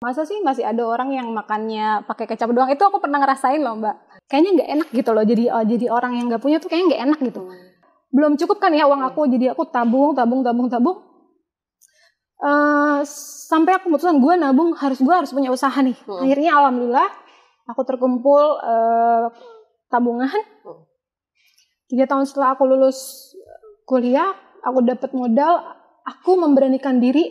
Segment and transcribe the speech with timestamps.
[0.00, 2.68] masa sih masih ada orang yang makannya pakai kecap doang?
[2.68, 3.96] Itu aku pernah ngerasain loh mbak.
[4.28, 7.02] Kayaknya nggak enak gitu loh jadi uh, jadi orang yang nggak punya tuh kayaknya nggak
[7.08, 7.40] enak gitu.
[8.12, 10.98] Belum cukup kan ya uang aku jadi aku tabung tabung tabung tabung.
[12.36, 13.00] Uh,
[13.48, 15.96] sampai aku memutuskan gue nabung harus gue harus punya usaha nih.
[16.04, 16.20] Hmm.
[16.20, 17.08] akhirnya alhamdulillah
[17.64, 19.32] aku terkumpul uh,
[19.88, 20.28] tabungan.
[21.86, 23.32] Tiga tahun setelah aku lulus
[23.86, 24.34] kuliah
[24.66, 25.62] aku dapat modal
[26.02, 27.30] aku memberanikan diri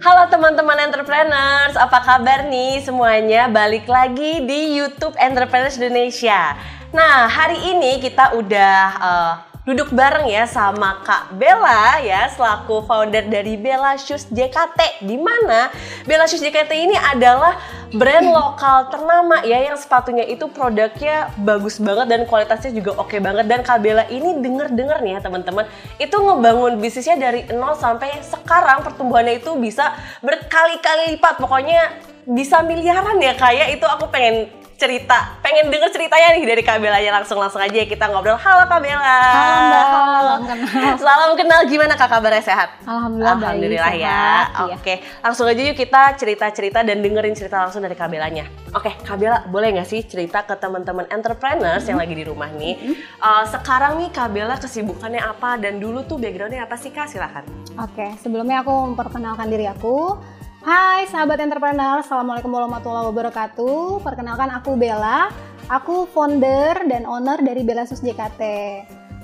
[0.00, 3.52] Halo teman-teman entrepreneurs, apa kabar nih semuanya?
[3.52, 6.56] Balik lagi di YouTube Entrepreneurs Indonesia.
[6.88, 9.32] Nah, hari ini kita udah uh,
[9.70, 15.70] duduk bareng ya sama Kak Bella ya selaku founder dari Bella Shoes JKT di mana
[16.02, 17.54] Bella Shoes JKT ini adalah
[17.94, 23.22] brand lokal ternama ya yang sepatunya itu produknya bagus banget dan kualitasnya juga oke okay
[23.22, 23.46] banget.
[23.46, 25.70] Dan Kak Bella ini denger-denger nih ya teman-teman
[26.02, 28.82] itu ngebangun bisnisnya dari nol sampai sekarang.
[28.82, 31.38] Pertumbuhannya itu bisa berkali-kali lipat.
[31.38, 31.94] Pokoknya
[32.26, 34.50] bisa miliaran ya kayak itu aku pengen
[34.80, 38.40] cerita, pengen denger ceritanya nih dari Kak Bella ya langsung langsung aja kita ngobrol.
[38.40, 39.20] Halo Kak Bella.
[39.28, 39.84] Halo Mbak.
[39.84, 40.96] Salam kenal.
[40.96, 42.68] Salam kenal gimana Kak kabarnya sehat?
[42.88, 44.24] Alhamdulillah, Alhamdulillah baik, ya.
[44.24, 44.96] Sehat, Oke, okay.
[45.20, 48.48] langsung aja yuk kita cerita-cerita dan dengerin cerita langsung dari Kak Bellanya.
[48.72, 51.90] Oke, okay, Kak Bella boleh nggak sih cerita ke teman-teman entrepreneurs mm -hmm.
[51.92, 52.74] yang lagi di rumah nih?
[52.80, 53.20] Mm -hmm.
[53.20, 57.12] uh, sekarang nih Kak Bella kesibukannya apa dan dulu tuh backgroundnya apa sih Kak?
[57.12, 57.44] Silahkan.
[57.76, 60.16] Oke, okay, sebelumnya aku memperkenalkan diri aku.
[60.60, 64.04] Hai sahabat entrepreneur, Assalamualaikum warahmatullahi wabarakatuh.
[64.04, 65.32] Perkenalkan aku Bella,
[65.72, 68.44] aku founder dan owner dari Bella Sus JKT.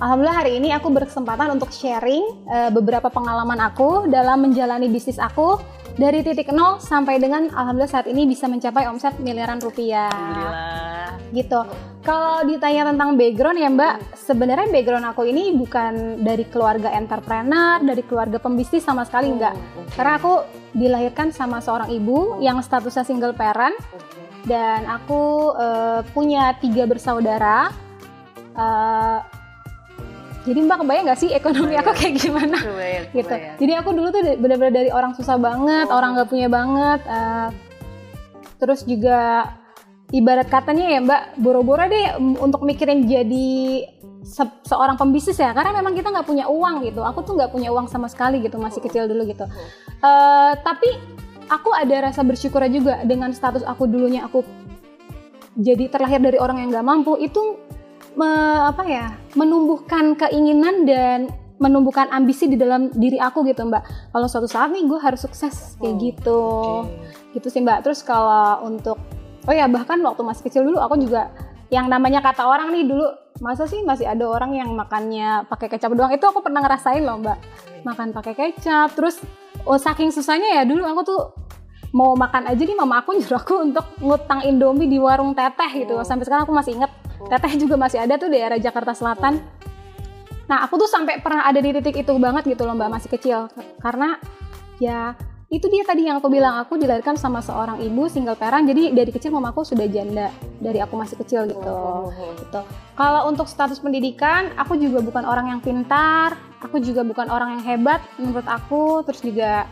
[0.01, 5.61] Alhamdulillah hari ini aku berkesempatan untuk sharing uh, beberapa pengalaman aku dalam menjalani bisnis aku
[5.97, 10.13] dari titik nol sampai dengan alhamdulillah saat ini bisa mencapai omset miliaran rupiah.
[10.13, 11.09] Alhamdulillah.
[11.33, 11.59] Gitu.
[12.05, 18.05] Kalau ditanya tentang background ya Mbak, sebenarnya background aku ini bukan dari keluarga entrepreneur, dari
[18.05, 19.57] keluarga pembisnis sama sekali enggak.
[19.97, 20.45] Karena aku
[20.77, 23.75] dilahirkan sama seorang ibu yang statusnya single parent
[24.47, 27.73] dan aku uh, punya tiga bersaudara.
[28.53, 29.36] Uh,
[30.47, 32.57] jadi mbak kebayang nggak sih ekonomi aku kayak gimana?
[32.63, 33.35] Kebayang, gitu.
[33.59, 35.99] jadi aku dulu tuh benar-benar dari orang susah banget oh.
[35.99, 37.51] orang nggak punya banget uh,
[38.57, 39.51] terus juga
[40.15, 43.83] ibarat katanya ya mbak boro-boro deh untuk mikirin jadi
[44.27, 46.99] se seorang pembisnis ya karena memang kita nggak punya uang gitu.
[47.03, 49.47] Aku tuh nggak punya uang sama sekali gitu masih kecil dulu gitu.
[50.03, 50.99] Uh, tapi
[51.47, 54.43] aku ada rasa bersyukur juga dengan status aku dulunya aku
[55.57, 57.57] jadi terlahir dari orang yang nggak mampu itu
[58.17, 58.29] me,
[58.65, 59.05] apa ya
[59.37, 63.81] menumbuhkan keinginan dan menumbuhkan ambisi di dalam diri aku gitu mbak.
[64.13, 66.41] Kalau suatu saat nih gue harus sukses kayak oh, gitu.
[66.85, 67.33] okay.
[67.37, 67.81] gitu sih mbak.
[67.85, 68.97] Terus kalau untuk
[69.45, 71.33] oh ya bahkan waktu masih kecil dulu aku juga
[71.73, 73.05] yang namanya kata orang nih dulu
[73.41, 76.13] masa sih masih ada orang yang makannya pakai kecap doang?
[76.13, 77.37] Itu aku pernah ngerasain loh mbak.
[77.85, 79.21] Makan pakai kecap terus
[79.65, 81.21] oh saking susahnya ya dulu aku tuh
[81.95, 85.97] mau makan aja nih mama aku nyuruh aku untuk ngutang indomie di warung teteh gitu.
[85.97, 86.05] Oh.
[86.05, 86.93] sampai sekarang aku masih inget
[87.25, 89.41] Teteh juga masih ada tuh daerah Jakarta Selatan.
[90.47, 93.51] Nah, aku tuh sampai pernah ada di titik itu banget gitu loh Mbak, masih kecil.
[93.81, 94.15] Karena
[94.77, 95.17] ya
[95.47, 99.15] itu dia tadi yang aku bilang aku dilahirkan sama seorang ibu single parent jadi dari
[99.15, 100.27] kecil mamaku sudah janda
[100.59, 102.31] dari aku masih kecil gitu oh, oh, oh.
[102.35, 102.59] gitu
[102.99, 107.63] kalau untuk status pendidikan aku juga bukan orang yang pintar aku juga bukan orang yang
[107.63, 109.71] hebat menurut aku terus juga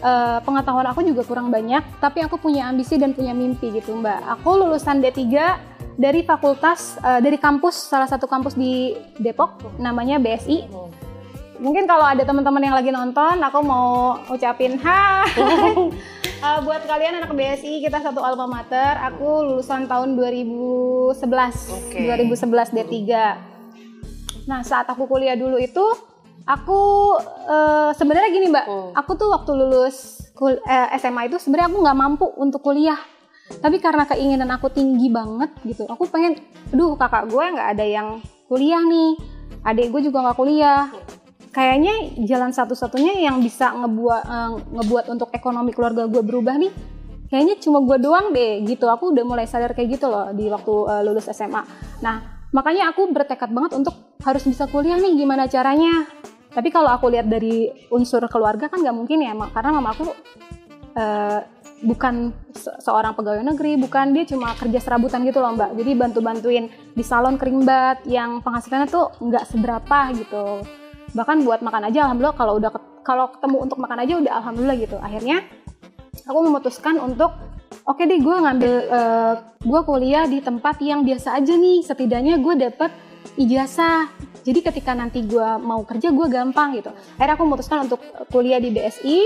[0.00, 4.24] uh, pengetahuan aku juga kurang banyak tapi aku punya ambisi dan punya mimpi gitu mbak
[4.24, 5.20] aku lulusan D3
[6.00, 10.64] dari fakultas uh, dari kampus salah satu kampus di Depok namanya BSI.
[11.60, 15.28] Mungkin kalau ada teman-teman yang lagi nonton, aku mau ucapin hai
[16.40, 18.96] uh, buat kalian anak BSI kita satu alma mater.
[19.12, 21.20] Aku lulusan tahun 2011,
[21.92, 22.08] okay.
[22.08, 22.96] 2011 D3.
[24.48, 25.84] Nah saat aku kuliah dulu itu,
[26.48, 26.80] aku
[27.44, 28.90] uh, sebenarnya gini mbak, hmm.
[28.96, 32.96] aku tuh waktu lulus kul eh, SMA itu sebenarnya aku nggak mampu untuk kuliah
[33.58, 36.38] tapi karena keinginan aku tinggi banget gitu aku pengen
[36.70, 38.08] aduh kakak gue nggak ada yang
[38.46, 39.18] kuliah nih
[39.64, 40.88] adik gue juga nggak kuliah.
[41.50, 46.70] Kayaknya jalan satu-satunya yang bisa ngebuat uh, ngebuat untuk ekonomi keluarga gue berubah nih
[47.26, 48.86] kayaknya cuma gue doang deh gitu.
[48.86, 51.62] Aku udah mulai sadar kayak gitu loh di waktu uh, lulus SMA
[52.00, 56.06] nah makanya aku bertekad banget untuk harus bisa kuliah nih gimana caranya?
[56.50, 60.06] Tapi kalau aku lihat dari unsur keluarga kan nggak mungkin ya karena mama aku
[60.94, 61.38] uh,
[61.80, 65.72] bukan se seorang pegawai negeri, bukan dia cuma kerja serabutan gitu loh mbak.
[65.76, 70.60] Jadi bantu-bantuin di salon keringbat yang penghasilannya tuh nggak seberapa gitu.
[71.16, 74.96] Bahkan buat makan aja alhamdulillah kalau udah kalau ketemu untuk makan aja udah alhamdulillah gitu.
[75.00, 75.42] Akhirnya
[76.28, 77.32] aku memutuskan untuk
[77.88, 79.34] oke okay deh gue ngambil uh,
[79.64, 81.80] gue kuliah di tempat yang biasa aja nih.
[81.80, 82.92] Setidaknya gue dapet
[83.40, 84.12] ijazah.
[84.40, 86.92] Jadi ketika nanti gue mau kerja gue gampang gitu.
[87.16, 88.00] Akhirnya aku memutuskan untuk
[88.32, 89.20] kuliah di BSI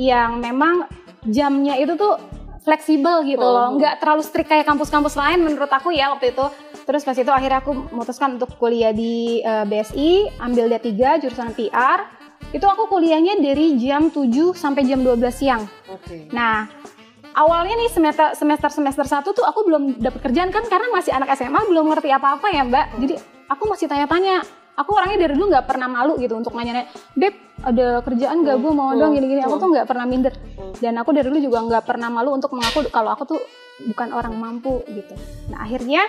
[0.00, 0.88] yang memang
[1.24, 2.20] jamnya itu tuh
[2.58, 3.80] fleksibel gitu loh, Oh.
[3.80, 6.46] nggak terlalu strict kayak kampus-kampus lain menurut aku ya waktu itu.
[6.84, 12.04] Terus pas itu akhirnya aku memutuskan untuk kuliah di eh, BSI, ambil D3 jurusan PR.
[12.48, 15.64] Itu aku kuliahnya dari jam 7 sampai jam 12 siang.
[15.86, 16.28] Oke.
[16.30, 16.64] Nah,
[17.34, 21.28] awalnya nih semester semester semester satu tuh aku belum dapat kerjaan kan karena masih anak
[21.34, 22.86] SMA belum ngerti apa-apa ya Mbak.
[23.00, 23.14] Jadi
[23.48, 24.44] aku masih tanya-tanya.
[24.78, 26.86] Aku orangnya dari dulu nggak pernah malu gitu untuk nanya-nanya,
[27.18, 27.34] Beb,
[27.66, 29.42] ada kerjaan gak gue mau dong gini-gini.
[29.42, 30.30] Aku tuh nggak pernah minder.
[30.78, 33.40] Dan aku dari dulu juga nggak pernah malu untuk mengaku kalau aku tuh
[33.90, 35.18] bukan orang mampu gitu.
[35.50, 36.06] Nah akhirnya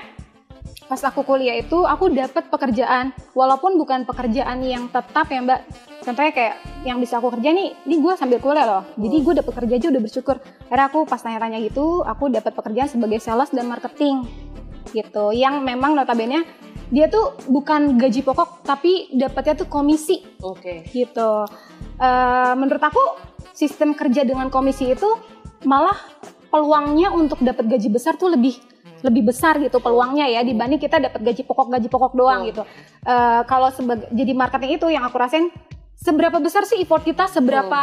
[0.85, 3.09] pas aku kuliah itu aku dapat pekerjaan.
[3.33, 5.65] Walaupun bukan pekerjaan yang tetap ya mbak.
[6.05, 6.55] Contohnya kayak
[6.85, 8.83] yang bisa aku kerja nih ini gue sambil kuliah loh.
[9.01, 10.37] Jadi gue dapat kerja aja udah bersyukur.
[10.69, 14.29] Akhirnya aku pas tanya-tanya gitu aku dapat pekerjaan sebagai sales dan marketing
[14.93, 15.33] gitu.
[15.33, 16.45] Yang memang notabene
[16.89, 20.85] dia tuh bukan gaji pokok tapi dapatnya tuh komisi Oke.
[20.89, 21.45] gitu.
[21.99, 23.01] Eh, menurut aku
[23.53, 25.05] sistem kerja dengan komisi itu
[25.63, 25.95] malah
[26.49, 28.57] peluangnya untuk dapat gaji besar tuh lebih
[28.99, 32.49] lebih besar gitu peluangnya ya dibanding kita dapat gaji pokok gaji pokok doang Hmm.
[32.51, 32.63] gitu.
[33.05, 35.47] Eh, kalau sebagai jadi marketing itu yang aku rasain
[35.95, 37.79] seberapa besar sih effort kita seberapa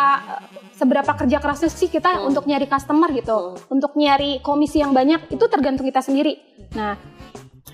[0.73, 2.33] seberapa kerja kerasnya sih kita Hmm.
[2.33, 3.77] untuk nyari customer gitu Hmm.
[3.77, 6.37] untuk nyari komisi yang banyak itu tergantung kita sendiri.
[6.75, 6.97] Nah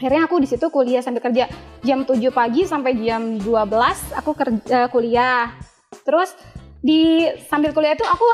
[0.02, 1.46] akhirnya aku di situ kuliah sambil kerja
[1.87, 5.54] jam 7 pagi sampai jam 12 aku kerja kuliah.
[6.02, 6.34] Terus
[6.82, 8.26] di sambil kuliah itu aku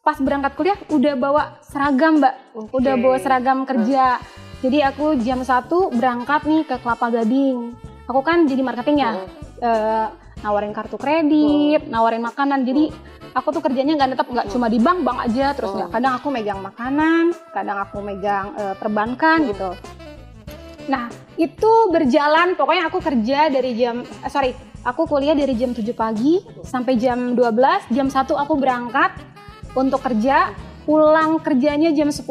[0.00, 2.56] pas berangkat kuliah udah bawa seragam mbak.
[2.56, 2.72] Oke.
[2.72, 4.16] udah bawa seragam kerja.
[4.64, 7.76] Jadi aku jam 1 berangkat nih ke Kelapa Gading.
[8.08, 9.20] Aku kan jadi marketingnya.
[9.20, 9.28] Hmm.
[9.60, 10.06] Eh,
[10.40, 12.64] nawarin kartu kredit nawarin makanan.
[12.64, 12.88] Jadi
[13.36, 15.52] aku tuh kerjanya nggak tetap nggak cuma di bank bank aja.
[15.52, 15.96] Terus nggak Hmm.
[16.00, 19.48] kadang aku megang makanan kadang aku megang eh, perbankan Hmm.
[19.52, 19.70] gitu
[20.90, 21.06] Nah,
[21.38, 24.50] itu berjalan pokoknya aku kerja dari jam eh, sorry,
[24.82, 29.14] aku kuliah dari jam 7 pagi sampai jam 12, jam 1 aku berangkat
[29.78, 30.50] untuk kerja,
[30.82, 32.26] pulang kerjanya jam 10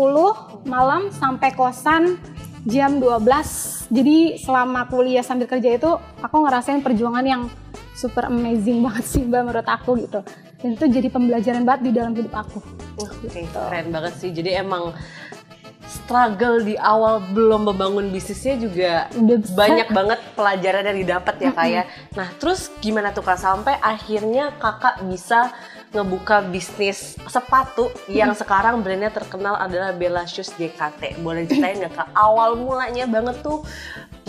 [0.67, 2.19] malam sampai kosan
[2.67, 3.87] jam 12.
[3.95, 7.47] Jadi selama kuliah sambil kerja itu aku ngerasain perjuangan yang
[7.95, 10.19] super amazing banget sih Mbak menurut aku gitu.
[10.59, 12.59] Dan itu jadi pembelajaran banget di dalam hidup aku.
[12.99, 14.35] Oke, keren banget sih.
[14.35, 14.91] Jadi emang
[15.89, 19.57] struggle di awal belum membangun bisnisnya juga Udah besar.
[19.57, 21.83] banyak banget pelajaran yang didapat ya kak ya.
[22.13, 25.49] Nah terus gimana tuh kak sampai akhirnya kakak bisa
[25.89, 31.25] ngebuka bisnis sepatu yang sekarang brandnya terkenal adalah Bella Shoes JKT.
[31.25, 33.65] Boleh ceritain nggak kak awal mulanya banget tuh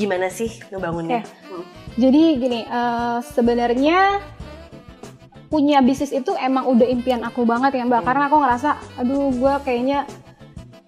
[0.01, 1.21] gimana sih ngebangunnya?
[1.45, 1.65] Hmm.
[2.01, 4.25] Jadi gini, eh, sebenarnya
[5.51, 8.01] punya bisnis itu emang udah impian aku banget ya Mbak.
[8.01, 8.09] Hmm.
[8.09, 10.09] Karena aku ngerasa, aduh gue kayaknya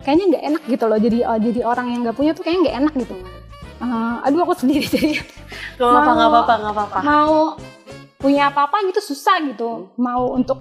[0.03, 0.99] kayaknya nggak enak gitu loh.
[0.99, 3.15] Jadi eh, jadi orang yang nggak punya tuh kayaknya nggak enak gitu.
[3.79, 5.19] Eh, aduh aku sendiri jadi
[5.73, 6.99] Gak apa-apa, Mau- gak apa-apa, gak apa-apa.
[7.03, 7.35] mau
[8.17, 9.91] punya apa-apa gitu susah gitu.
[9.97, 10.59] Mau untuk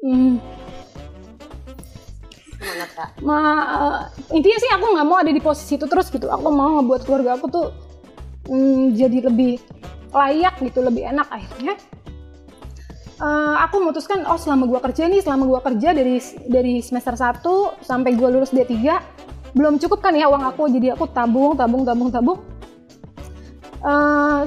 [0.00, 0.40] hmm,
[2.52, 3.08] Semangat kak.
[3.20, 3.96] ma eh,
[4.36, 7.36] intinya sih aku nggak mau ada di posisi itu terus gitu aku mau ngebuat keluarga
[7.36, 7.66] aku tuh
[8.46, 9.56] mm, jadi lebih
[10.10, 11.74] layak gitu lebih enak akhirnya
[13.20, 16.18] eh, aku memutuskan oh selama gua kerja nih selama gua kerja dari
[16.48, 18.74] dari semester 1 sampai gua lulus D3
[19.54, 22.38] belum cukup kan ya uang aku jadi aku tabung tabung tabung tabung.
[23.80, 24.42] Eh,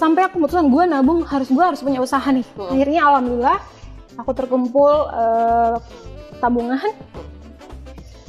[0.00, 2.46] sampai aku memutuskan gue nabung harus gue harus punya usaha nih.
[2.56, 2.72] Hmm.
[2.72, 3.58] akhirnya alhamdulillah
[4.16, 5.76] aku terkumpul eh,
[6.40, 6.80] tabungan.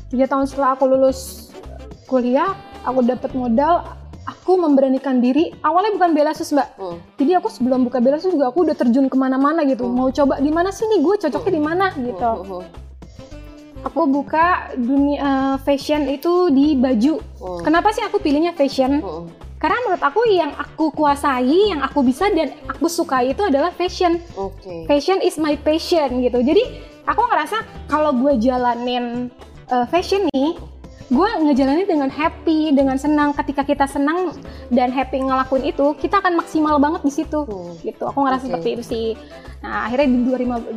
[0.10, 1.50] Tiga tahun setelah aku lulus
[2.10, 3.86] kuliah aku dapat modal
[4.30, 7.02] aku memberanikan diri awalnya bukan bela sus mbak Hmm.
[7.18, 9.98] jadi aku sebelum buka bela sus juga aku udah terjun ke mana-mana gitu Hmm.
[9.98, 12.64] mau coba di mana sih nih gue cocoknya di mana gitu Hmm.
[13.80, 14.46] aku buka
[14.76, 17.62] dunia eh, fashion itu di baju Hmm.
[17.64, 19.26] kenapa sih aku pilihnya fashion Hmm.
[19.58, 24.20] karena menurut aku yang aku kuasai yang aku bisa dan aku sukai itu adalah fashion
[24.36, 24.86] Oke.
[24.86, 26.40] fashion is my passion gitu.
[26.40, 26.64] Jadi
[27.04, 27.58] aku ngerasa
[27.88, 29.28] kalau gue jalanin
[29.68, 30.56] uh, fashion nih,
[31.10, 33.34] gue ngejalanin dengan happy, dengan senang.
[33.34, 34.38] Ketika kita senang
[34.70, 37.50] dan happy ngelakuin itu, kita akan maksimal banget di situ.
[37.50, 37.74] Hmm.
[37.82, 38.06] Gitu.
[38.06, 38.50] Aku ngerasa Oke.
[38.54, 39.08] seperti itu sih.
[39.60, 40.20] Nah akhirnya di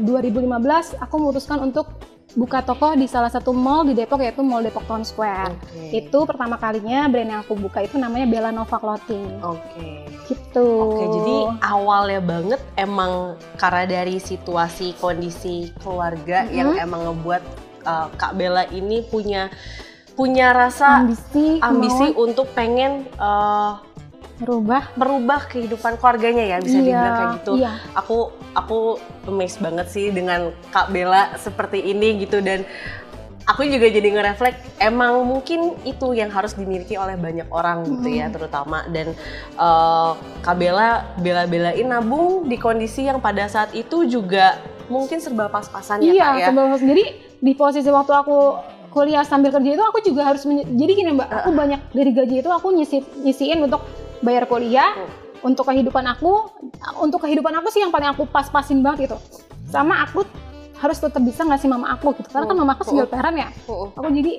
[0.02, 1.86] 2015 aku memutuskan untuk
[2.32, 5.52] buka toko di salah satu mall di Depok yaitu Mall Depok Town Square.
[5.52, 5.92] Oke.
[5.92, 9.44] Itu pertama kalinya brand yang aku buka itu namanya Bella Nova Clothing.
[9.44, 10.08] Oke.
[10.32, 10.64] Gitu.
[10.64, 16.56] Oke, jadi awalnya banget emang karena dari situasi kondisi keluarga Mhm.
[16.56, 17.42] yang emang ngebuat
[17.84, 19.52] uh, Kak Bella ini punya
[20.12, 23.80] punya rasa ambisi, ambisi kemauan untuk pengen uh,
[24.42, 27.52] merubah merubah kehidupan keluarganya ya bisa dibilang kayak gitu.
[27.62, 27.72] Iya.
[27.94, 28.18] Aku
[28.52, 28.78] aku
[29.30, 32.66] amazed banget sih dengan Kak Bella seperti ini gitu dan
[33.46, 38.30] aku juga jadi ngereflek emang mungkin itu yang harus dimiliki oleh banyak orang gitu ya
[38.30, 39.14] terutama dan
[39.58, 40.14] uh,
[40.46, 46.26] Kabela bela-belain nabung di kondisi yang pada saat itu juga mungkin serba pas-pasan ya iya
[46.26, 46.46] Kak ya.
[46.50, 47.04] sebelum jadi
[47.42, 48.38] di posisi waktu aku
[48.92, 52.50] kuliah sambil kerja itu aku juga harus jadi gini mbak aku banyak dari gaji itu
[52.52, 53.80] aku nyisi nyisiin untuk
[54.20, 54.92] bayar kuliah
[55.42, 56.52] untuk kehidupan aku
[57.02, 59.18] untuk kehidupan aku sih yang paling aku pas-pasin banget gitu.
[59.72, 60.22] Sama aku
[60.82, 62.60] harus tetap bisa ngasih mama aku gitu karena kan Hmm.
[62.60, 64.32] mama aku single parent ya Uh, uh, aku jadi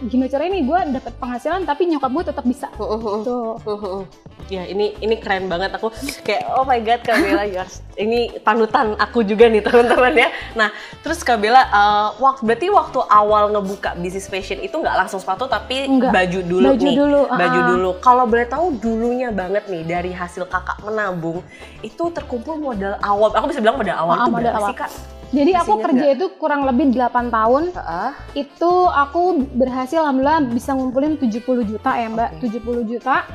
[0.00, 3.18] gimana caranya nih gue dapat penghasilan tapi nyokap gue tetap bisa uh, uh, uh.
[3.20, 4.06] tuh
[4.48, 5.92] Ya ini ini keren banget aku
[6.24, 7.84] kayak oh my god Kak Bella yours.
[7.92, 10.32] Ini panutan aku juga nih teman-teman ya.
[10.56, 10.72] Nah
[11.04, 15.44] terus Kak Bella uh, waktu berarti waktu awal ngebuka bisnis fashion itu nggak langsung sepatu
[15.44, 16.16] tapi Enggak.
[16.16, 16.96] baju dulu Baju nih.
[16.96, 17.66] dulu, Baju ah.
[17.68, 17.90] dulu.
[18.00, 21.44] Kalau boleh tahu dulunya banget nih dari hasil kakak menabung
[21.84, 23.28] itu terkumpul modal awal.
[23.36, 24.70] Aku bisa bilang modal awal Ah, itu modal berapa awal.
[24.72, 24.90] sih Kak?
[25.28, 27.62] Jadi Masih aku kerja itu kurang lebih 8 tahun.
[27.74, 28.10] Heeh.
[28.46, 32.30] itu aku berhasil alhamdulillah bisa ngumpulin 70 juta ya mbak.
[32.40, 32.60] Oke.
[32.60, 33.28] 70 juta.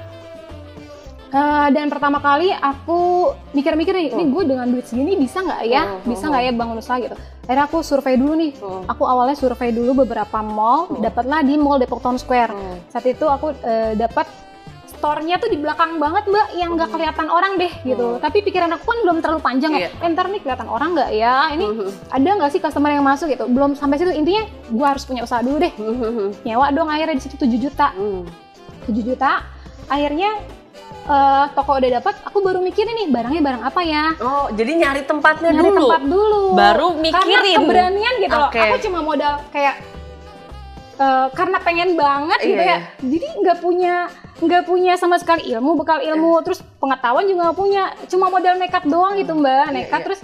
[1.33, 5.81] Eh, dan pertama kali aku mikir-mikir nih, ini gue dengan duit segini bisa nggak ya,
[5.81, 6.97] Hmm, bisa hmm, nggak ya bangun usaha?
[7.01, 7.17] Gitu.
[7.49, 8.51] Akhirnya aku survei dulu nih,
[8.85, 12.53] aku awalnya survei dulu beberapa mall, dapatlah di Mall Depok Town Square.
[12.93, 14.29] Saat itu aku eh, dapat
[15.03, 16.95] store-nya tuh di belakang banget mbak, yang nggak Hmm.
[16.95, 18.07] kelihatan orang deh gitu.
[18.15, 18.23] Hmm.
[18.23, 19.91] Tapi pikiran aku kan belum terlalu panjang Iya.
[19.91, 21.91] ya, entar nih kelihatan orang nggak ya, ini Hmm.
[22.07, 23.43] ada nggak sih customer yang masuk gitu.
[23.45, 25.75] Belum sampai situ intinya gue harus punya usaha dulu deh.
[25.75, 26.31] Hmm.
[26.41, 27.91] Nyewa dong akhirnya di situ 7 juta.
[27.91, 28.23] Hmm.
[28.85, 29.43] 7 juta.
[29.85, 30.39] Akhirnya
[31.03, 34.15] eh, toko udah dapat, aku baru mikirin nih barangnya barang apa ya.
[34.17, 35.83] Oh jadi nyari tempatnya Nyari dulu.
[35.83, 36.41] tempat dulu.
[36.55, 37.57] Baru Karena mikirin.
[37.59, 38.47] keberanian gitu loh.
[38.47, 38.59] Oke.
[38.61, 39.83] Aku cuma modal kayak
[40.95, 42.79] eh, karena pengen banget gitu Iya, ya.
[43.01, 43.95] Jadi nggak punya
[44.33, 46.43] nggak punya sama sekali ilmu, bekal ilmu, Iya.
[46.43, 47.83] terus pengetahuan juga nggak punya.
[48.07, 50.05] Cuma modal nekat doang gitu mbak, Iya, nekat iya.
[50.05, 50.21] terus.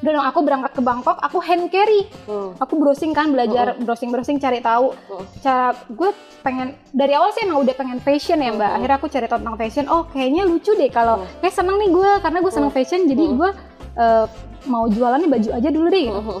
[0.00, 2.08] Udah dong, aku berangkat ke Bangkok, aku hand carry.
[2.24, 2.56] Hmm.
[2.56, 4.96] Aku browsing kan, belajar browsing-browsing cari tahu.
[4.96, 5.24] Hmm.
[5.44, 6.10] Cara gue
[6.40, 8.64] pengen dari awal sih emang udah pengen fashion ya mbak.
[8.64, 8.76] Hmm.
[8.80, 9.84] Akhirnya aku cari tahu tentang fashion.
[9.86, 11.28] Oh kayaknya lucu deh kalau Hmm.
[11.44, 13.00] kayak seneng nih gue karena gue seneng fashion.
[13.04, 13.36] Jadi Hmm.
[13.36, 13.50] gue
[13.92, 14.24] eh,
[14.64, 16.04] mau jualannya baju aja dulu deh.
[16.08, 16.34] Gitu.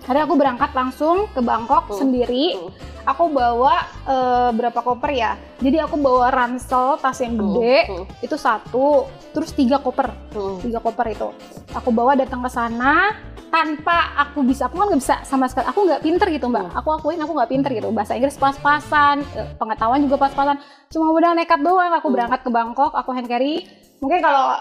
[0.00, 1.98] Akhirnya aku berangkat langsung ke Bangkok Hmm.
[1.98, 2.56] sendiri.
[2.56, 2.72] Hmm.
[3.06, 5.32] Aku bawa eh, berapa koper ya?
[5.58, 8.04] Jadi aku bawa ransel tas yang gede Hmm.
[8.18, 10.58] itu satu, terus tiga koper Hmm.
[10.58, 11.28] tiga koper itu
[11.70, 13.14] aku bawa datang ke sana
[13.46, 16.76] tanpa aku bisa aku kan nggak bisa sama sekali aku nggak pinter gitu mbak Hmm.
[16.76, 21.30] aku akuin aku nggak pinter gitu bahasa Inggris pas-pasan eh, pengetahuan juga pas-pasan cuma udah
[21.32, 22.14] nekat doang aku Hmm.
[22.14, 23.66] berangkat ke Bangkok aku hand carry
[23.98, 24.54] mungkin kalau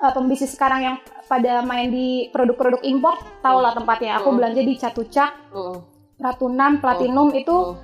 [0.00, 4.18] eh, pembisnis sekarang yang pada main di produk-produk impor tau lah tempatnya.
[4.18, 4.38] Aku Hmm.
[4.38, 5.76] belanja di Catucak Hmm.
[6.16, 7.76] Ratunam Platinum itu Hmm.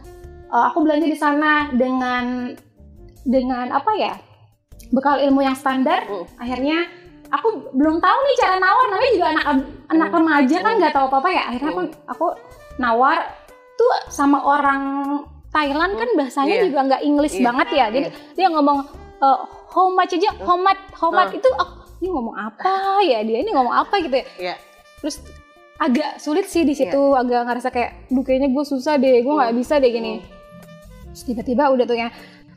[0.47, 2.53] eh, aku belanja di sana dengan
[3.23, 4.15] dengan apa ya
[4.89, 6.07] bekal ilmu yang standar.
[6.37, 6.87] Akhirnya
[7.27, 9.47] aku belum tahu nih cara nawar namanya juga anak
[9.89, 11.43] anak remaja kan nggak tahu apa apa ya.
[11.51, 12.27] Akhirnya aku aku
[12.77, 13.19] nawar
[13.75, 14.83] tuh sama orang
[15.51, 16.65] Thailand kan bahasanya Iya.
[16.69, 17.45] juga nggak English Iya.
[17.45, 17.87] banget ya.
[17.91, 18.79] Jadi dia ngomong
[19.17, 19.39] eh,
[19.73, 20.31] how much aja?
[20.39, 20.81] How much?
[20.95, 21.33] How much?
[21.33, 21.41] Hmm.
[21.41, 24.55] itu aku ini ngomong apa ya dia ini ngomong apa gitu ya Iya.
[24.99, 25.17] terus
[25.77, 29.51] agak sulit sih di situ agak ngerasa kayak duh kayaknya gue susah deh gue nggak
[29.51, 29.59] Hmm.
[29.59, 30.25] bisa deh gini
[31.07, 32.09] Terus tiba-tiba udah tuh ya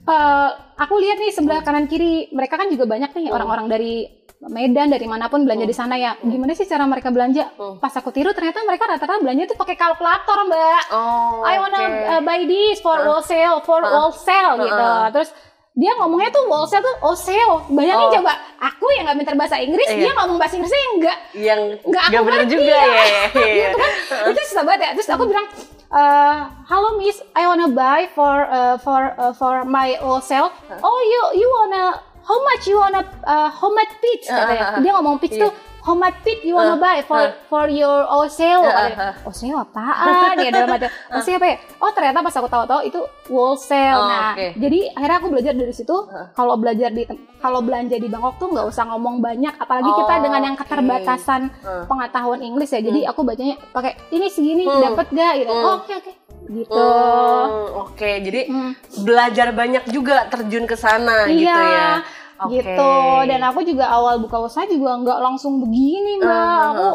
[0.02, 3.36] eh, aku lihat nih sebelah kanan kiri mereka kan juga banyak nih Hmm.
[3.36, 3.94] orang-orang dari
[4.42, 7.76] Medan dari mana pun belanja di sana ya gimana sih cara mereka belanja Hmm.
[7.76, 11.44] pas aku tiru ternyata mereka rata-rata belanja tuh pakai kalkulator mbak Oh.
[11.44, 12.08] I wanna oke.
[12.10, 13.04] uh, buy this for Hah?
[13.06, 13.92] wholesale for Hah?
[13.92, 15.12] wholesale gitu Hah.
[15.12, 15.36] terus
[15.74, 18.14] dia ngomongnya tuh wholesale tuh wholesale bayangin Oh.
[18.20, 20.02] coba aku yang nggak pintar bahasa Inggris Iya.
[20.02, 22.84] dia ngomong bahasa Inggrisnya yang enggak yang nggak aku nggak bener ngerti juga ya.
[22.84, 23.04] ya.
[23.40, 23.68] Iya.
[23.70, 23.92] itu kan
[24.34, 25.48] itu susah banget ya terus aku bilang
[25.90, 31.22] eh halo miss I wanna buy for uh, for uh, for my wholesale oh you
[31.40, 35.48] you wanna how much you wanna uh, how much pitch katanya dia ngomong pitch iya.
[35.48, 37.32] tuh how much pitch you wanna Ah, buy for ah.
[37.46, 38.96] for your Ah, katanya.
[38.96, 39.14] ah, ah.
[39.22, 43.96] wholesale apaan ya dalam hati wholesale apa ya oh ternyata pas aku tahu-tahu itu wholesale
[43.96, 44.48] Oh, nah oke.
[44.56, 46.28] jadi akhirnya aku belajar dari situ Ah.
[46.32, 47.04] kalau belajar di
[47.40, 50.62] kalau belanja di Bangkok tuh nggak usah ngomong banyak apalagi kita Oh, dengan yang oke.
[50.62, 51.84] keterbatasan Ah.
[51.86, 52.82] pengetahuan Inggris ya.
[52.82, 54.84] Jadi aku bacanya pakai ini segini Hmm.
[54.84, 55.50] dapat gak gitu.
[55.50, 55.66] Hmm.
[55.66, 56.12] Oh, Oke oke.
[56.50, 56.74] Gitu.
[56.74, 58.72] Hmm, Oke, jadi Hmm.
[59.00, 61.90] belajar banyak juga terjun ke sana gitu Iya, ya.
[62.40, 62.64] Oke.
[62.64, 62.92] Gitu.
[63.28, 66.32] Dan aku juga awal buka usaha juga nggak langsung begini mbak.
[66.32, 66.68] Uh-huh.
[66.72, 66.90] Aku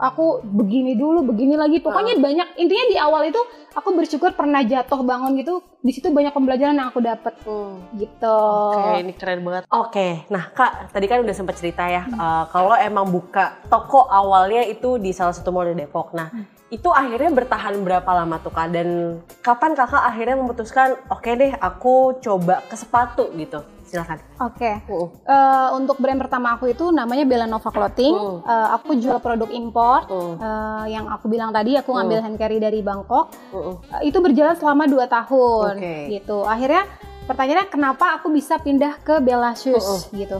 [0.00, 1.84] aku begini dulu, begini lagi.
[1.84, 2.56] Pokoknya banyak.
[2.56, 3.40] Intinya di awal itu
[3.76, 5.60] aku bersyukur pernah jatuh bangun gitu.
[5.84, 7.36] Di situ banyak pembelajaran yang aku dapat.
[7.44, 7.84] Hmm.
[8.00, 8.36] Gitu.
[8.72, 9.68] Oke, ini keren banget.
[9.68, 12.16] Oke, nah Kak, tadi kan udah sempat cerita ya, Hmm.
[12.16, 16.16] eh, kalau emang buka toko awalnya itu di salah satu mall di Depok.
[16.16, 16.44] Nah, Hmm.
[16.72, 18.68] itu akhirnya bertahan berapa lama tuh Kak?
[18.72, 23.60] Dan kapan Kakak akhirnya memutuskan, oke deh, aku coba ke sepatu gitu?
[23.90, 24.18] Silakan.
[24.40, 24.72] Oke.
[24.86, 28.14] Uh, Eh, untuk brand pertama aku itu namanya Bella Nova Clothing.
[28.14, 28.38] Hmm.
[28.40, 30.06] Eh, aku jual produk impor.
[30.06, 32.26] uh, Eh, yang aku bilang tadi aku ngambil Hmm.
[32.28, 33.34] hand carry dari Bangkok.
[33.50, 33.76] uh, uh.
[34.00, 35.94] Itu berjalan selama 2 tahun Oke.
[36.12, 36.42] gitu.
[36.42, 36.86] Akhirnya
[37.22, 40.38] pertanyaannya kenapa aku bisa pindah ke Bella Shoes gitu.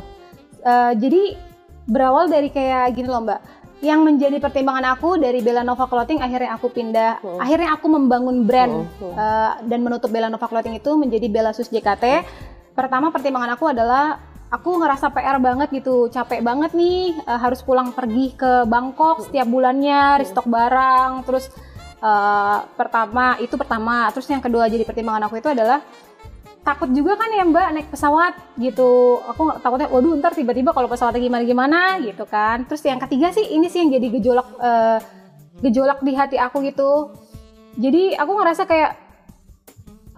[0.61, 1.35] Eh, jadi
[1.85, 3.41] berawal dari kayak gini loh Mbak.
[3.81, 7.13] Yang menjadi pertimbangan aku dari Bella Nova Clothing akhirnya aku pindah.
[7.19, 7.41] Hmm.
[7.41, 9.15] Akhirnya aku membangun brand Hmm.
[9.15, 12.05] eh, dan menutup Bella Nova Clothing itu menjadi Bella Shoes JKT.
[12.75, 14.19] Pertama pertimbangan aku adalah
[14.51, 19.47] aku ngerasa PR banget gitu, capek banget nih eh, harus pulang pergi ke Bangkok setiap
[19.47, 21.49] bulannya, restock barang, terus
[22.03, 25.81] eh, pertama itu pertama, terus yang kedua jadi pertimbangan aku itu adalah
[26.61, 29.21] takut juga kan ya Mbak naik pesawat gitu.
[29.33, 32.69] Aku takutnya waduh ntar tiba-tiba kalau pesawatnya gimana-gimana gitu kan.
[32.69, 34.99] Terus yang ketiga sih ini sih yang jadi gejolak eh,
[35.65, 37.17] gejolak di hati aku gitu.
[37.81, 38.93] Jadi aku ngerasa kayak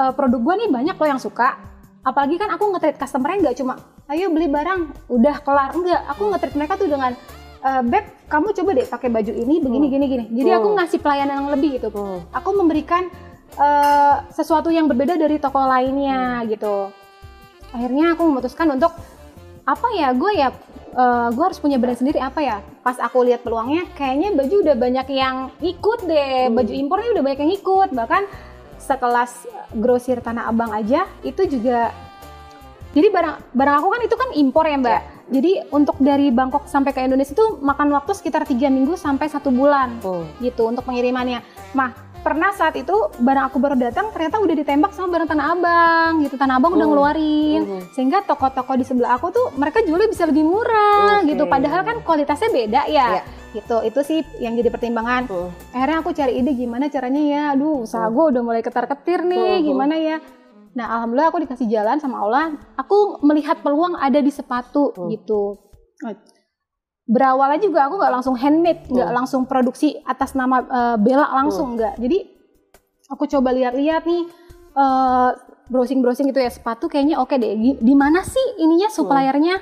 [0.03, 1.72] eh, produk gua nih banyak loh yang suka.
[2.03, 3.79] Apalagi kan aku nge-treat customer-nya nggak cuma
[4.11, 6.03] ayo beli barang udah kelar enggak.
[6.11, 7.15] Aku nge-treat mereka tuh dengan
[7.63, 9.95] eh, Beb, kamu coba deh pakai baju ini begini Hmm.
[9.95, 10.25] gini gini.
[10.35, 10.77] Jadi aku Hmm.
[10.83, 12.19] ngasih pelayanan yang lebih gitu uh.
[12.35, 13.07] aku memberikan
[13.53, 16.91] eh, sesuatu yang berbeda dari toko lainnya gitu.
[17.71, 18.91] Akhirnya aku memutuskan untuk
[19.63, 20.51] apa ya gue ya
[21.33, 22.61] gue harus punya brand sendiri apa ya.
[22.85, 26.57] Pas aku lihat peluangnya, kayaknya baju udah banyak yang ikut deh, Hmm.
[26.59, 27.89] baju impornya udah banyak yang ikut.
[27.97, 28.23] Bahkan
[28.83, 29.47] sekelas
[29.79, 31.95] grosir Tanah Abang aja itu juga.
[32.93, 35.01] Jadi barang barang aku kan itu kan impor ya mbak.
[35.33, 39.49] Jadi untuk dari Bangkok sampai ke Indonesia itu makan waktu sekitar tiga minggu sampai satu
[39.49, 40.29] bulan Uh.
[40.45, 41.41] gitu untuk pengirimannya.
[41.73, 46.13] Nah, pernah saat itu barang aku baru datang ternyata udah ditembak sama barang Tanah Abang
[46.23, 46.39] gitu.
[46.39, 46.91] Tanah Abang udah Oh.
[46.95, 47.61] ngeluarin.
[47.67, 47.81] Mhm.
[47.93, 51.35] Sehingga toko-toko di sebelah aku tuh mereka jualnya bisa lebih murah Oke.
[51.35, 51.45] gitu.
[51.45, 53.21] Padahal kan kualitasnya beda ya.
[53.53, 53.77] Gitu.
[53.85, 55.29] Itu sih yang jadi pertimbangan.
[55.29, 55.51] Uh.
[55.75, 57.43] Akhirnya aku cari ide gimana caranya ya.
[57.53, 59.59] Aduh, usaha gue udah mulai ketar-ketir nih.
[59.59, 59.67] Mhm.
[59.67, 60.17] Gimana ya?
[60.73, 62.57] Nah, alhamdulillah aku dikasih jalan sama Allah.
[62.79, 65.13] Aku melihat peluang ada di sepatu Hmm.
[65.13, 65.61] gitu.
[67.03, 69.19] Berawalnya juga aku nggak langsung handmade, nggak Hmm.
[69.19, 71.99] langsung produksi atas nama eh, Bella langsung nggak.
[71.99, 72.19] Jadi
[73.11, 74.23] aku coba lihat-lihat nih
[74.73, 75.31] eh,
[75.69, 77.77] browsing-browsing gitu ya sepatu kayaknya oke deh.
[77.77, 79.61] Di, mana sih ininya suppliernya?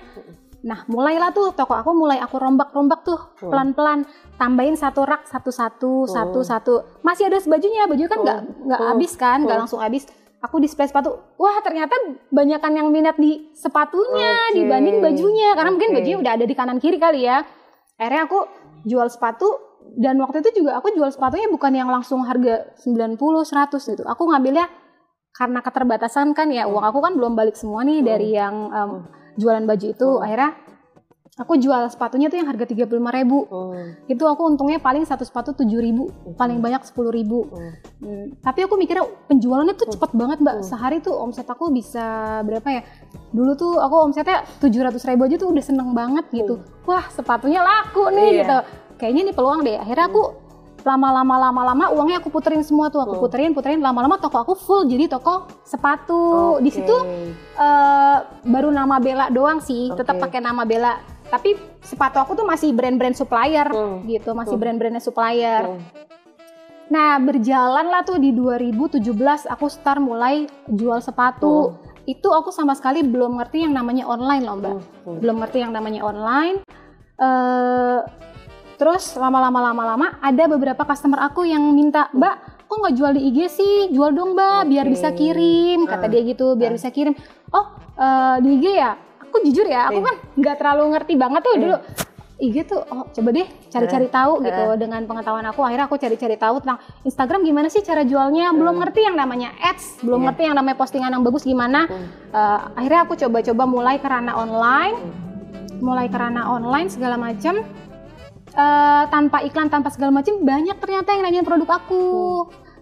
[0.61, 3.49] Nah, mulailah tuh toko aku mulai aku rombak-rombak tuh Hmm.
[3.49, 4.01] pelan-pelan
[4.37, 6.13] tambahin satu rak satu-satu Hmm.
[6.13, 7.01] satu-satu.
[7.01, 8.89] Masih ada sebajunya, baju kan nggak nggak Hmm.
[8.93, 10.05] habis kan, nggak langsung habis.
[10.41, 11.93] Aku display sepatu, wah ternyata
[12.33, 14.57] banyakan yang minat di sepatunya Oke.
[14.57, 15.97] dibanding bajunya, karena mungkin Oke.
[16.01, 17.45] bajunya udah ada di kanan kiri kali ya.
[18.01, 18.49] Akhirnya aku
[18.89, 19.49] jual sepatu
[20.01, 24.03] dan waktu itu juga aku jual sepatunya bukan yang langsung harga 90 100 gitu.
[24.09, 24.65] Aku ngambilnya
[25.37, 28.09] karena keterbatasan kan ya uang aku kan belum balik semua nih Hmm.
[28.09, 28.91] dari yang em,
[29.37, 30.09] jualan baju itu.
[30.09, 30.25] Hmm.
[30.25, 30.51] Akhirnya
[31.41, 33.01] aku jual sepatunya tuh yang harga 35.000
[33.49, 33.97] Uh.
[34.07, 37.73] itu aku untungnya paling satu sepatu 7.000 paling banyak 10.000 Uh.
[37.99, 40.55] Hmm, tapi aku mikirnya penjualannya tuh cepet banget mbak.
[40.55, 40.67] Hmm.
[40.67, 42.05] sehari tuh omset aku bisa
[42.43, 42.83] berapa ya?
[43.31, 46.61] Dulu tuh aku omsetnya 700 ribu aja tuh udah seneng banget gitu.
[46.85, 48.31] Wah sepatunya laku nih Hmm.
[48.31, 48.41] Iya.
[48.41, 48.59] gitu.
[48.97, 49.77] Kayaknya nih peluang deh.
[49.77, 50.23] Akhirnya aku
[50.81, 53.01] lama-lama lama-lama uangnya aku puterin semua tuh.
[53.01, 53.23] Aku Hmm.
[53.23, 53.81] puterin puterin.
[53.81, 56.57] Lama-lama toko aku full jadi toko sepatu.
[56.59, 56.75] Di Oke.
[56.75, 56.97] situ
[57.57, 59.89] eh, baru nama Bella doang sih.
[59.91, 60.23] Tetap Oke.
[60.25, 60.97] pakai nama Bella
[61.31, 64.03] tapi sepatu aku tuh masih brand-brand supplier Hmm.
[64.05, 64.63] gitu masih Hmm.
[64.63, 65.81] brand-brandnya supplier Uh.
[66.91, 71.79] Nah, berjalan lah tuh di 2017 aku start mulai jual sepatu.
[72.03, 74.75] Itu aku sama sekali belum ngerti yang namanya online loh, Mbak.
[75.07, 75.15] Uh.
[75.23, 76.67] Belum ngerti yang namanya online.
[77.15, 77.99] Eh
[78.75, 82.35] terus lama-lama lama-lama ada beberapa customer aku yang minta, "Mbak,
[82.67, 83.75] kok nggak jual di IG sih?
[83.95, 84.93] Jual dong, Mbak, biar Oke.
[84.99, 86.11] bisa kirim." Kata Ah.
[86.11, 86.77] dia gitu, biar Ah.
[86.81, 87.15] bisa kirim.
[87.55, 88.99] Oh, eh, di IG ya?
[89.31, 90.07] Aku jujur ya, aku Iya.
[90.11, 91.63] kan nggak terlalu ngerti banget tuh Iya.
[91.63, 91.77] dulu.
[92.41, 95.61] IG tuh, oh coba deh cari-cari tahu gitu dengan pengetahuan aku.
[95.61, 98.49] Akhirnya aku cari-cari tahu tentang Instagram gimana sih cara jualnya.
[98.57, 100.27] Belum ngerti yang namanya ads, belum Iya.
[100.33, 101.85] ngerti yang namanya postingan yang bagus gimana.
[102.33, 104.97] Eh, akhirnya aku coba-coba mulai kerana online,
[105.85, 107.61] mulai kerana online segala macam.
[108.51, 112.03] Eh, tanpa iklan, tanpa segala macam banyak ternyata yang nanyain produk aku.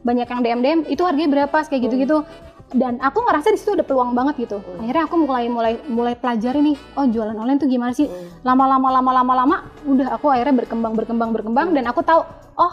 [0.07, 2.23] Banyak yang DM DM itu harganya berapa kayak gitu-gitu.
[2.69, 4.61] Dan aku ngerasa di situ ada peluang banget gitu.
[4.61, 4.85] Hmm.
[4.85, 8.05] Akhirnya aku mulai mulai mulai pelajari nih, oh jualan online tuh gimana sih?
[8.05, 8.45] Hmm.
[8.45, 12.23] lama-lama lama-lama lama udah aku akhirnya berkembang berkembang berkembang dan aku tahu
[12.55, 12.73] oh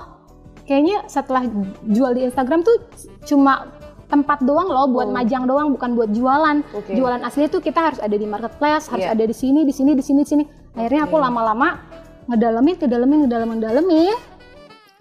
[0.64, 1.48] kayaknya setelah
[1.84, 2.76] jual di Instagram tuh
[3.24, 3.72] cuma
[4.06, 5.18] tempat doang loh buat Hmm.
[5.18, 6.94] majang doang bukan buat jualan Oke.
[6.94, 9.16] jualan asli tuh kita harus ada di marketplace harus Iya.
[9.16, 10.44] ada di sini di sini di sini di sini
[10.78, 11.26] akhirnya aku Oke.
[11.26, 11.68] lama-lama
[12.26, 14.18] ngedalamin ngedalamin ngedalamin ngedalamin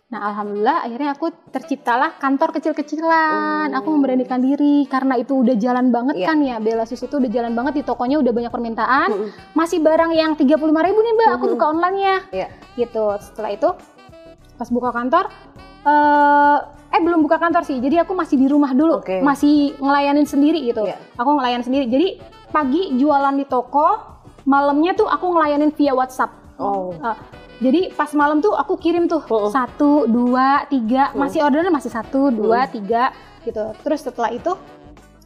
[0.04, 3.78] nah alhamdulillah akhirnya aku terciptalah kantor kecil-kecilan Hmm.
[3.78, 6.26] aku memberanikan diri karena itu udah jalan banget Iya.
[6.28, 9.28] kan ya Bella Sus itu udah jalan banget di tokonya udah banyak permintaan Hmm.
[9.52, 11.52] masih barang yang 35.000 ribu nih mbak aku Mhm.
[11.56, 12.48] buka online-nya Iya.
[12.76, 13.68] gitu setelah itu
[14.54, 15.24] pas buka kantor
[15.84, 16.58] eh
[16.94, 19.18] eh belum buka kantor sih jadi aku masih di rumah dulu Oke.
[19.18, 21.00] masih ngelayanin sendiri gitu Iya.
[21.16, 22.08] aku ngelayan sendiri jadi
[22.48, 23.98] pagi jualan di toko,
[24.44, 26.30] malamnya tuh aku ngelayanin via WhatsApp.
[26.54, 26.94] Oh.
[26.94, 27.18] Uh,
[27.62, 29.50] jadi pas malam tuh aku kirim tuh Oh.
[29.50, 31.22] satu, dua, tiga, Hmm.
[31.22, 33.74] masih ordernya masih satu, dua, tiga gitu.
[33.82, 34.54] Terus setelah itu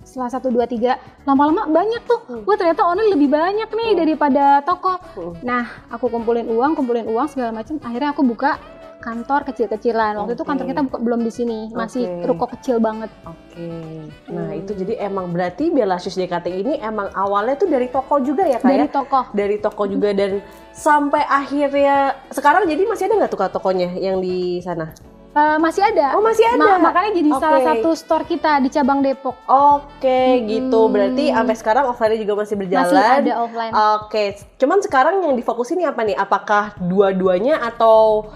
[0.02, 2.20] setelah satu, dua, tiga, lama-lama banyak tuh.
[2.26, 2.42] Hmm.
[2.48, 3.98] Wah ternyata online lebih banyak nih Hmm.
[4.00, 4.96] daripada toko.
[5.14, 5.32] Hmm.
[5.44, 7.76] Nah aku kumpulin uang, kumpulin uang segala macam.
[7.80, 8.56] Akhirnya aku buka
[8.98, 10.16] kantor kecil-kecilan.
[10.16, 12.26] Waktu itu kantor kita buka belum di sini, masih Oke.
[12.26, 13.10] ruko kecil banget.
[13.22, 13.70] Oke.
[14.28, 14.58] Nah, Hmm.
[14.58, 18.58] itu jadi emang berarti Bella Shoes JKT ini emang awalnya tuh dari toko juga ya,
[18.58, 18.90] Kak Dari ya?
[18.90, 19.20] toko.
[19.32, 21.96] Dari toko juga dan sampai akhirnya
[22.28, 24.90] sekarang jadi masih ada nggak tuh Kak tokonya yang di sana?
[25.28, 26.18] Eh, masih ada.
[26.18, 26.80] Oh, masih ada.
[26.80, 27.38] Ma- makanya jadi Oke.
[27.38, 29.36] salah satu store kita di cabang Depok.
[29.46, 30.48] Oke, Hmm.
[30.48, 30.80] gitu.
[30.88, 32.90] Berarti sampai sekarang offline juga masih berjalan.
[32.90, 33.72] Masih ada offline.
[34.00, 34.24] Oke,
[34.56, 36.16] cuman sekarang yang difokusin apa nih?
[36.16, 38.26] Apakah dua-duanya atau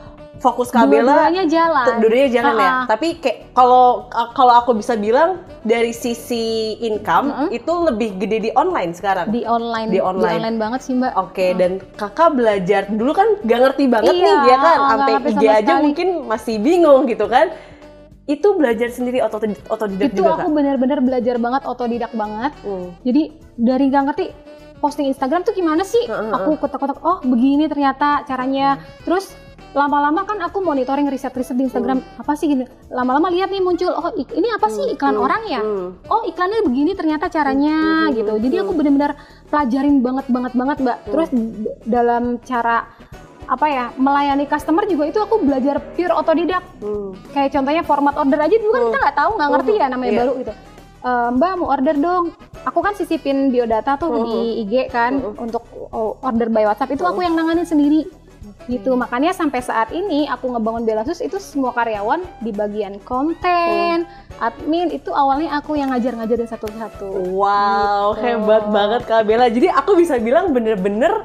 [0.42, 1.14] fokus Kak Bella?
[1.22, 1.86] Dua-duanya jalan.
[1.96, 2.66] Dua-duanya jalan ya.
[2.66, 2.84] Ha-ha.
[2.90, 5.30] Tapi kayak kalau kalau aku bisa bilang
[5.62, 6.42] dari sisi
[6.82, 9.30] income itu lebih gede di online sekarang.
[9.30, 10.58] di online Di online.
[10.58, 14.56] banget sih mbak Oke, dan kakak belajar dulu kan gak ngerti banget Iya, nih ya
[14.58, 15.82] kan, sampai IG aja sekali.
[15.84, 17.54] mungkin masih bingung gitu kan.
[18.24, 22.94] Itu belajar sendiri otodidak, otodidak itu juga aku benar-benar belajar banget otodidak banget Hmm.
[23.00, 23.22] jadi
[23.56, 24.26] dari nggak ngerti
[24.78, 29.30] posting Instagram tuh gimana sih Heeh, aku kotak-kotak oh begini ternyata caranya terus
[29.72, 32.04] lama-lama kan aku monitoring riset-riset di Instagram.
[32.14, 32.62] Apa sih gini?
[32.88, 35.60] Lama-lama lihat nih muncul oh ini apa sih iklan Hmm, orang ya?
[35.60, 35.88] hmm.
[36.06, 38.30] oh iklannya begini ternyata caranya Hmm, gitu.
[38.30, 39.12] hmm, jadi aku benar-benar
[39.46, 40.98] pelajarin banget banget banget mbak.
[41.06, 42.84] Terus d- dalam cara
[43.42, 46.62] apa ya melayani customer juga itu aku belajar pure otodidak.
[46.78, 47.16] Hmm.
[47.30, 50.20] kayak contohnya format order aja dulu kan kita nggak tahu nggak ngerti ya namanya Iya.
[50.20, 50.52] baru gitu.
[51.02, 52.24] Eh, Mbak mau order dong.
[52.62, 56.94] Aku kan sisipin biodata tuh di IG kan untuk oh, order by WhatsApp.
[56.94, 58.06] Itu aku yang nanganin sendiri
[58.64, 64.06] gitu makanya sampai saat ini aku ngebangun Belasus itu semua karyawan di bagian konten
[64.38, 68.22] admin itu awalnya aku yang ngajar-ngajarin satu-satu Wow, Gitu.
[68.24, 69.46] hebat banget Kak Bella.
[69.46, 71.22] Jadi aku bisa bilang bener-bener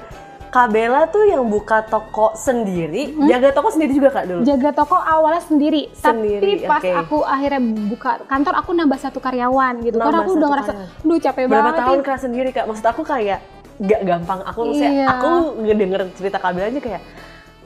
[0.48, 3.28] Kak Bella tuh yang buka toko sendiri, Hmm?
[3.28, 4.42] jaga toko sendiri juga Kak dulu.
[4.44, 6.92] jaga toko awalnya sendiri, Sendiri, tapi pas oke.
[6.96, 10.72] aku akhirnya buka kantor aku nambah satu karyawan gitu karena Nambah aku udah ngerasa
[11.04, 12.66] duh capek Berapa banget tahun nih." Kak sendiri Kak?
[12.66, 13.40] Maksud aku kayak
[13.80, 14.40] gak gampang.
[14.44, 15.06] Aku maksudnya Iya.
[15.10, 17.02] aku ngedenger cerita Kak Bella aja kayak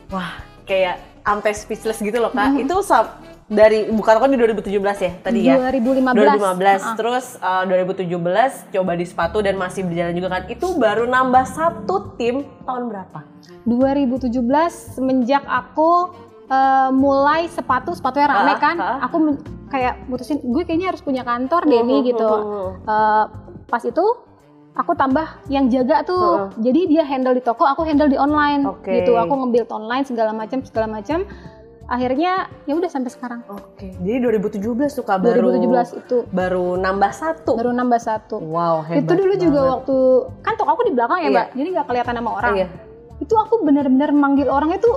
[0.08, 0.32] wah,
[0.64, 2.58] kayak sampai speechless gitu loh Kak.
[2.58, 5.60] Itu sa- dari buka toko di 2017 ya tadi ya?
[5.60, 6.16] 2015.
[6.16, 6.96] 2015 Ah.
[6.96, 8.08] terus uh, 2017
[8.72, 13.20] coba di sepatu dan masih berjalan juga kan itu baru nambah satu tim tahun berapa
[13.66, 14.32] 2017
[14.96, 16.16] semenjak aku
[16.48, 18.98] eh, mulai sepatu sepatunya rame Ah, kan ah.
[19.04, 19.36] aku
[19.68, 22.72] kayak mutusin gue kayaknya harus punya kantor deh nih Hmm, gitu hmm, hmm.
[22.86, 23.26] Eh,
[23.68, 24.06] pas itu
[24.74, 26.24] aku tambah yang jaga tuh
[26.58, 28.88] jadi dia handle di toko aku handle di online Oke.
[28.94, 31.28] gitu aku nge-build online segala macam segala macam
[31.86, 32.32] akhirnya
[32.64, 37.52] ya udah sampai sekarang Oke, jadi 2017 tuh Kak baru 2017 itu baru nambah satu.
[37.54, 39.04] baru nambah satu Wow, hebat.
[39.04, 39.74] itu dulu juga banget.
[39.74, 39.98] waktu
[40.40, 41.32] kan toko aku di belakang ya Iya.
[41.34, 42.68] mbak jadi nggak kelihatan sama orang Iya.
[43.20, 44.88] itu aku bener-bener manggil orang itu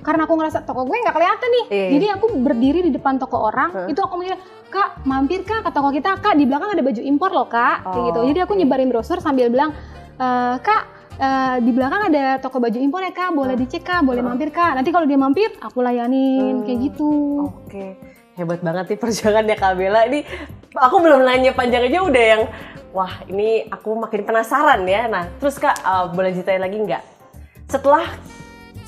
[0.00, 1.64] karena aku ngerasa toko gue nggak kelihatan nih.
[1.68, 1.90] Iya, iya.
[1.92, 3.86] jadi aku berdiri di depan toko orang Hah?
[3.86, 4.36] itu aku manggil
[4.70, 6.16] kak mampir kak ke toko kita.
[6.16, 7.84] Kak di belakang ada baju impor loh kak.
[7.84, 9.74] Kayak Oh, gitu jadi aku nyebarin brosur sambil bilang
[10.14, 10.26] "E,
[10.58, 10.82] kak
[11.16, 13.30] eh, di belakang ada toko baju impor ya kak.
[13.30, 14.00] Boleh dicek kak.
[14.00, 14.72] Boleh mampir kak.
[14.72, 16.62] Nanti kalau dia mampir aku layanin.
[16.62, 16.64] Hmm.
[16.64, 17.10] kayak gitu.
[17.50, 17.98] Oke,
[18.36, 20.00] hebat banget nih perjuangannya Kak Bella.
[20.08, 20.20] Ini
[20.72, 22.42] aku belum nanya panjang aja udah yang
[22.90, 25.10] wah ini aku makin penasaran ya.
[25.10, 27.02] Nah, terus Kak uh, boleh ceritain lagi nggak?
[27.66, 28.06] Setelah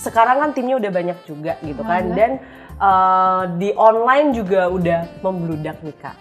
[0.03, 2.43] sekarang kan timnya udah banyak juga gitu kan dan
[2.83, 6.17] uh, di online juga udah membludak nih Kak.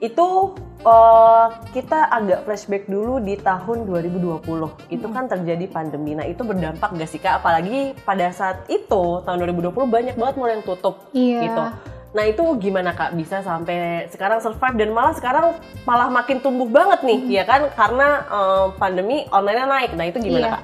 [0.00, 4.42] Itu uh, kita agak flashback dulu di tahun 2020.
[4.90, 6.16] Itu kan terjadi pandemi.
[6.16, 7.44] Nah, itu berdampak gak sih Kak?
[7.44, 11.62] Apalagi pada saat itu tahun 2020 banyak banget mall yang tutup iya gitu.
[12.10, 15.54] Nah itu gimana kak bisa sampai sekarang survive dan malah sekarang
[15.86, 17.30] malah makin tumbuh banget nih Hmm.
[17.30, 19.90] ya kan karena eh, pandemi online naik.
[19.94, 20.50] Nah itu gimana Iya.
[20.58, 20.62] kak?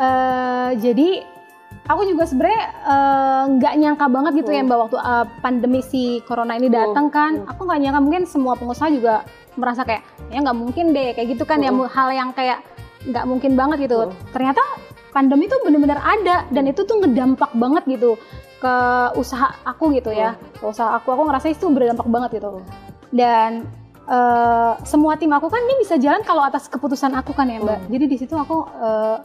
[0.00, 1.08] Eh, jadi
[1.90, 4.68] aku juga sebenarnya eh, nggak nyangka banget gitu ya Hmm.
[4.70, 7.50] mbak waktu eh, pandemi si corona ini datang kan hmm.
[7.50, 9.26] aku nggak nyangka mungkin semua pengusaha juga
[9.58, 11.90] merasa kayak ya nggak mungkin deh kayak gitu kan ya Hmm.
[11.90, 12.62] hal yang kayak
[13.10, 14.14] nggak mungkin banget gitu Hmm.
[14.30, 14.62] ternyata
[15.10, 18.14] pandemi itu bener-bener ada dan itu tuh ngedampak banget gitu
[18.62, 18.74] ke
[19.16, 22.62] usaha aku gitu ya ke usaha aku aku ngerasa itu berdampak banget gitu
[23.10, 23.66] dan
[24.08, 27.78] eh, semua tim aku kan ini bisa jalan kalau atas keputusan aku kan ya mbak.
[27.82, 27.88] Hmm.
[27.92, 29.16] jadi di situ aku eh,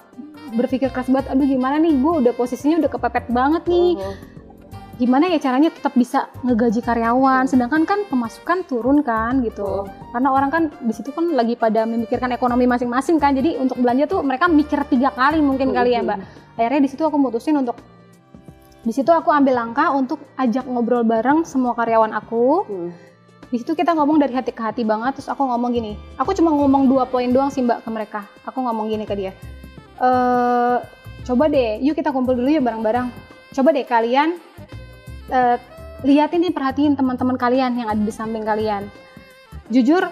[0.55, 1.93] berpikir keras banget aduh gimana nih?
[1.99, 3.95] Gue udah posisinya udah kepepet banget nih.
[3.99, 4.15] Mhm.
[4.95, 7.51] gimana ya caranya tetap bisa ngegaji karyawan?
[7.51, 9.83] Sedangkan kan pemasukan turun kan gitu.
[9.83, 9.91] Hmm.
[10.15, 13.35] karena orang kan di situ kan lagi pada memikirkan ekonomi masing-masing kan.
[13.35, 16.23] Jadi untuk belanja tuh mereka mikir tiga kali mungkin kali ya mbak.
[16.55, 17.75] Akhirnya di situ aku mutusin untuk
[18.88, 22.63] di situ aku ambil langkah untuk ajak ngobrol bareng semua karyawan aku.
[22.63, 22.89] Mhm.
[23.55, 26.51] Di situ kita ngomong dari hati ke hati banget terus aku ngomong gini aku cuma
[26.51, 28.27] ngomong dua poin doang sih mbak ke mereka.
[28.43, 29.31] Aku ngomong gini ke dia
[29.95, 30.77] eh
[31.23, 33.07] coba deh yuk kita kumpul dulu ya bareng-bareng.
[33.55, 34.35] Coba deh kalian
[35.31, 35.55] eh,
[36.03, 38.91] liatin nih perhatiin teman-teman kalian yang ada di samping kalian.
[39.71, 40.03] Jujur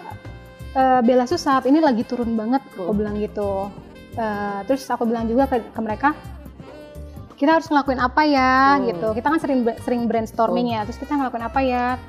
[0.79, 2.95] eh, Bella Sus saat ini lagi turun banget aku Hmm.
[2.95, 3.67] bilang gitu.
[4.15, 6.15] Eh, terus aku bilang juga ke, ke mereka
[7.35, 8.79] kita harus ngelakuin apa ya?
[8.79, 8.87] Hmm.
[8.87, 9.07] gitu.
[9.19, 11.99] Kita kan sering sering brainstorming ya terus kita ngelakuin apa ya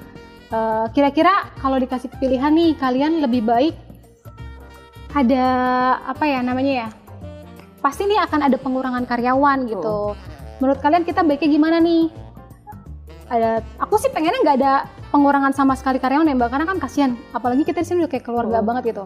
[0.53, 3.75] Eh, kira-kira kalau dikasih pilihan nih kalian lebih baik
[5.17, 5.45] ada
[6.05, 6.89] apa ya namanya ya?
[7.81, 10.13] Pasti nih akan ada pengurangan karyawan gitu.
[10.61, 12.13] Menurut kalian kita baiknya gimana nih?
[13.31, 14.73] Ada aku sih pengennya nggak ada
[15.09, 16.51] pengurangan sama sekali karyawan ya mbak.
[16.53, 18.69] Karena kan kasihan apalagi kita di sini udah kayak keluarga Hmm.
[18.69, 19.05] banget gitu.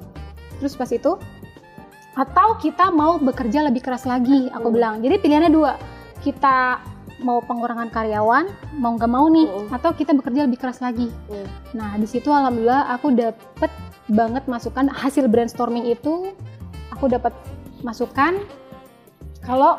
[0.59, 1.12] Terus pas itu
[2.18, 4.74] atau kita mau bekerja lebih keras lagi aku Hmm.
[4.74, 4.94] bilang.
[5.05, 5.79] Jadi pilihannya dua
[6.18, 6.83] kita
[7.18, 9.68] mau pengurangan karyawan mau nggak mau nih Hmm.
[9.70, 11.46] atau kita bekerja lebih keras lagi Hmm.
[11.72, 13.70] nah di situ alhamdulillah aku dapet
[14.07, 16.33] banget masukan hasil brainstorming itu
[16.88, 17.35] aku dapat
[17.81, 18.38] masukan
[19.40, 19.78] kalau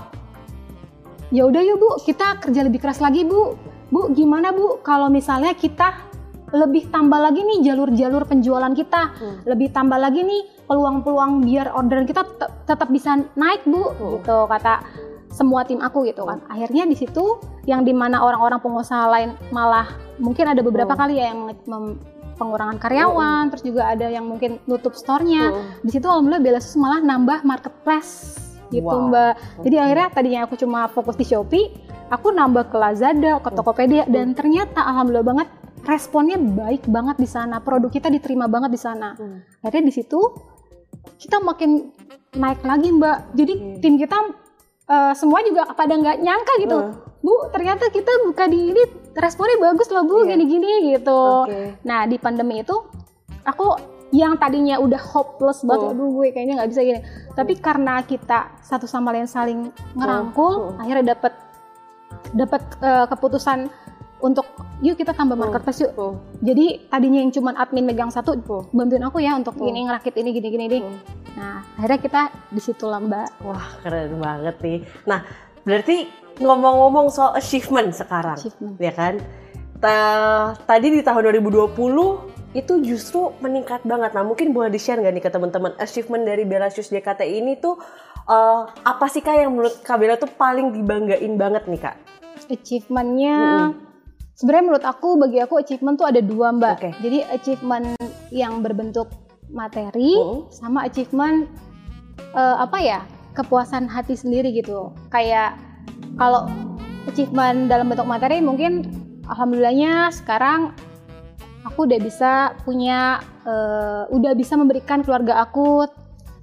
[1.30, 3.56] ya udah yuk bu kita kerja lebih keras lagi bu
[3.88, 6.06] bu gimana bu kalau misalnya kita
[6.50, 9.38] lebih tambah lagi nih jalur-jalur penjualan kita Hmm.
[9.46, 14.18] lebih tambah lagi nih peluang-peluang biar orderan kita tet- tetap bisa naik bu Hmm.
[14.18, 14.82] gitu kata
[15.30, 16.42] semua tim aku gitu kan.
[16.48, 19.86] Akhirnya di situ yang di mana orang-orang pengusaha lain malah
[20.18, 21.00] mungkin ada beberapa Hmm.
[21.00, 21.54] kali ya yang
[22.36, 25.52] pengurangan karyawan terus juga ada yang mungkin nutup store-nya.
[25.52, 25.84] Hmm.
[25.84, 28.40] di situ alhamdulillah Bella Sus malah nambah marketplace
[28.70, 29.10] gitu Wow.
[29.10, 29.34] mbak.
[29.62, 31.68] Jadi akhirnya tadinya aku cuma fokus di Shopee
[32.08, 35.48] aku nambah ke Lazada ke Tokopedia dan ternyata alhamdulillah banget
[35.84, 37.60] responnya baik banget di sana.
[37.60, 39.14] Produk kita diterima banget di sana.
[39.14, 39.44] Hmm.
[39.60, 40.20] akhirnya di situ
[41.18, 41.92] kita makin
[42.34, 43.18] naik lagi mbak.
[43.36, 43.80] Jadi Oke.
[43.80, 44.16] tim kita
[44.90, 46.94] eh, semua juga pada nggak nyangka gitu Hmm.
[47.20, 50.34] bu ternyata kita buka di ini responnya bagus loh bu Iya.
[50.34, 51.78] gini-gini gitu Oke.
[51.84, 52.74] Nah di pandemi itu
[53.44, 53.76] aku
[54.10, 55.94] yang tadinya udah hopeless banget, Hmm.
[55.94, 57.00] aduh gue kayaknya nggak bisa gini.
[57.30, 60.82] Tapi karena kita satu sama lain saling ngerangkul, Hmm.
[60.82, 61.34] akhirnya dapat
[62.32, 63.70] dapat eh, keputusan
[64.20, 64.44] untuk
[64.82, 65.46] yuk kita tambah Hmm.
[65.46, 65.94] marketplace yuk.
[65.94, 66.18] Hmm.
[66.42, 68.66] Jadi tadinya yang cuman admin megang satu, Hmm.
[68.72, 69.70] bantuin aku ya untuk Hmm.
[69.70, 70.82] ini ngerakit ini gini-gini deh.
[71.30, 71.38] Hmm.
[71.38, 73.30] Nah akhirnya kita di situ lah mbak.
[73.42, 74.80] Wah keren banget nih.
[75.06, 75.22] Nah
[75.62, 78.76] berarti ngomong-ngomong soal achievement sekarang, Achievement.
[78.80, 79.20] ya kan?
[79.78, 81.76] Ta- tadi di tahun 2020
[82.52, 84.12] itu justru meningkat banget.
[84.12, 87.56] Nah mungkin boleh di share nggak nih ke teman-teman achievement dari Bella Shoes JKT ini
[87.56, 87.78] tuh
[88.26, 91.96] eh, apa sih kak yang menurut Kak Bella tuh paling dibanggain banget nih kak?
[92.50, 93.36] Achievementnya,
[93.70, 93.72] Mm-mm.
[94.34, 96.76] sebenarnya menurut aku bagi aku achievement tuh ada dua mbak.
[96.82, 96.92] Oke.
[97.00, 97.94] Jadi achievement
[98.34, 99.06] yang berbentuk
[99.50, 100.50] materi Mm.
[100.54, 101.50] sama achievement
[102.36, 103.00] eh, apa ya
[103.34, 104.92] kepuasan hati sendiri gitu.
[105.10, 105.56] Kayak
[106.20, 106.46] kalau
[107.08, 108.86] achievement dalam bentuk materi mungkin
[109.26, 110.76] alhamdulillahnya sekarang
[111.64, 112.32] aku udah bisa
[112.64, 115.88] punya eh, udah bisa memberikan keluarga aku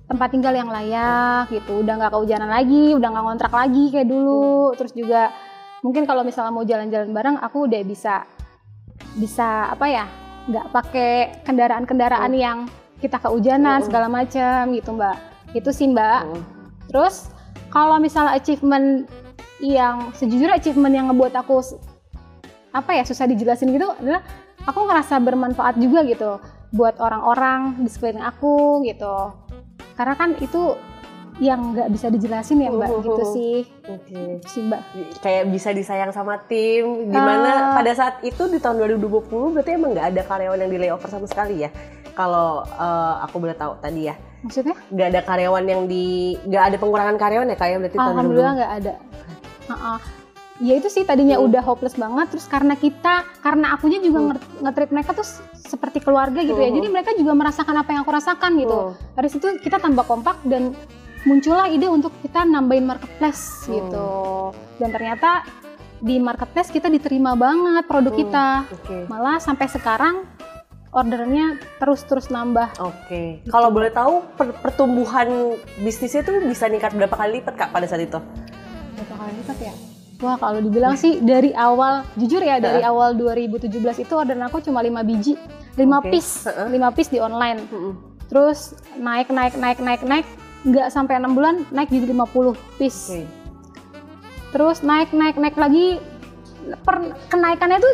[0.06, 4.70] tempat tinggal yang layak gitu udah nggak kehujanan lagi udah nggak ngontrak lagi kayak dulu
[4.78, 5.34] terus juga
[5.82, 8.22] mungkin kalau misalnya mau jalan-jalan bareng aku udah bisa
[9.18, 10.06] bisa apa ya
[10.46, 12.58] nggak pakai kendaraan-kendaraan yang
[12.96, 13.86] kita kehujanan Mm.
[13.86, 15.16] segala macam gitu mbak
[15.52, 16.42] itu sih mbak Hmm.
[16.86, 17.28] Terus
[17.68, 19.10] kalau misalnya achievement
[19.58, 21.58] yang sejujurnya achievement yang ngebuat aku
[22.70, 24.22] apa ya susah dijelasin gitu adalah
[24.62, 26.38] aku ngerasa bermanfaat juga gitu
[26.70, 29.32] buat orang-orang di sekeliling aku gitu.
[29.92, 30.76] Karena kan itu
[31.36, 33.00] yang nggak bisa dijelasin ya mbak Mhm.
[33.02, 34.14] gitu sih, Oke.
[34.40, 34.80] Gitu sih mbak.
[35.20, 37.74] Kayak bisa disayang sama tim, di mana Ah.
[37.74, 41.26] pada saat itu di tahun 2020 berarti emang nggak ada karyawan yang di layover sama
[41.26, 41.70] sekali ya?
[42.16, 44.72] Kalau eh, aku boleh tahu tadi ya, Maksudnya?
[44.88, 48.72] nggak ada karyawan yang di, nggak ada pengurangan karyawan ya kayak berarti tahun Alhamdulillah nggak
[48.74, 48.92] ada.
[49.68, 49.94] Ha-ha.
[50.56, 51.52] Ya itu sih tadinya Hmm.
[51.52, 54.28] udah hopeless banget, terus karena kita, karena akunya juga Hmm.
[54.32, 56.80] nge- nge-treat mereka tuh seperti keluarga gitu ya, Hmm.
[56.80, 58.72] jadi mereka juga merasakan apa yang aku rasakan gitu.
[58.72, 58.92] Hmm.
[59.12, 60.72] Dari situ kita tambah kompak dan
[61.22, 63.72] muncullah ide untuk kita nambahin marketplace Hmm.
[63.76, 64.08] gitu.
[64.78, 65.44] Dan ternyata
[65.98, 68.20] di marketplace kita diterima banget produk Hmm.
[68.22, 68.46] kita.
[68.70, 68.96] Oke.
[69.06, 70.24] Malah sampai sekarang
[70.96, 72.80] ordernya terus-terus nambah.
[72.80, 73.44] Oke.
[73.52, 75.52] Kalau boleh tahu per- pertumbuhan
[75.84, 78.16] bisnisnya tuh bisa meningkat berapa kali lipat kak pada saat itu?
[78.96, 79.74] Berapa kali lipat ya?
[80.24, 83.68] Wah kalau dibilang sih dari awal, jujur ya dari awal 2017
[84.00, 85.36] itu orderan aku cuma 5 biji,
[85.76, 86.08] 5 Oke.
[86.08, 86.72] piece, Heeh.
[86.72, 87.60] 5 piece di online.
[87.68, 87.92] Mm-mm.
[88.32, 90.26] Terus naik naik naik naik naik,
[90.64, 93.12] nggak sampai 6 bulan naik jadi 50 piece.
[93.12, 93.28] Oke.
[94.56, 96.00] Terus naik naik naik lagi,
[96.80, 97.92] per, kenaikannya tuh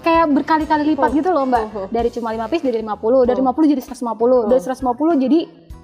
[0.00, 1.16] kayak berkali-kali lipat Oh.
[1.16, 1.64] gitu loh mbak.
[1.70, 1.86] Oh.
[1.88, 3.46] Dari cuma 5 piece jadi 50, dari Oh.
[3.46, 4.64] 50 jadi 150, dari Oh.
[4.64, 5.40] 150 jadi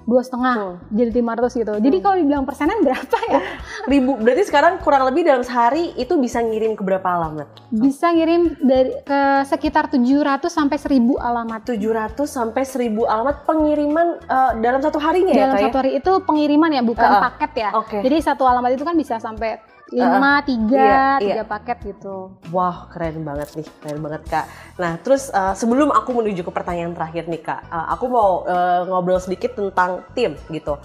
[0.07, 1.73] dua setengah jadi 500 gitu.
[1.77, 3.43] Jadi kalau dibilang persenan berapa ya?
[3.85, 7.43] Ribu, berarti sekarang kurang lebih dalam sehari itu bisa ngirim ke berapa alamat?
[7.67, 11.67] Bisa ngirim dari ke sekitar 700 sampai 1000 alamat.
[11.67, 15.63] 700 sampai 1000 alamat pengiriman eh, dalam satu harinya ya Dalam ya?
[15.67, 17.23] satu hari itu pengiriman ya, bukan Uh-uh.
[17.27, 17.69] paket ya.
[17.75, 17.97] Oke.
[17.99, 20.41] Jadi satu alamat itu kan bisa sampai 5, Uh-uh.
[20.43, 22.35] 3, Iya, 3 paket gitu.
[22.51, 24.45] Wah, keren banget nih, keren banget Kak.
[24.75, 28.83] Nah, terus eh, sebelum aku menuju ke pertanyaan terakhir nih Kak, eh, aku mau eh,
[28.83, 30.75] ngobrol sedikit tentang tim gitu.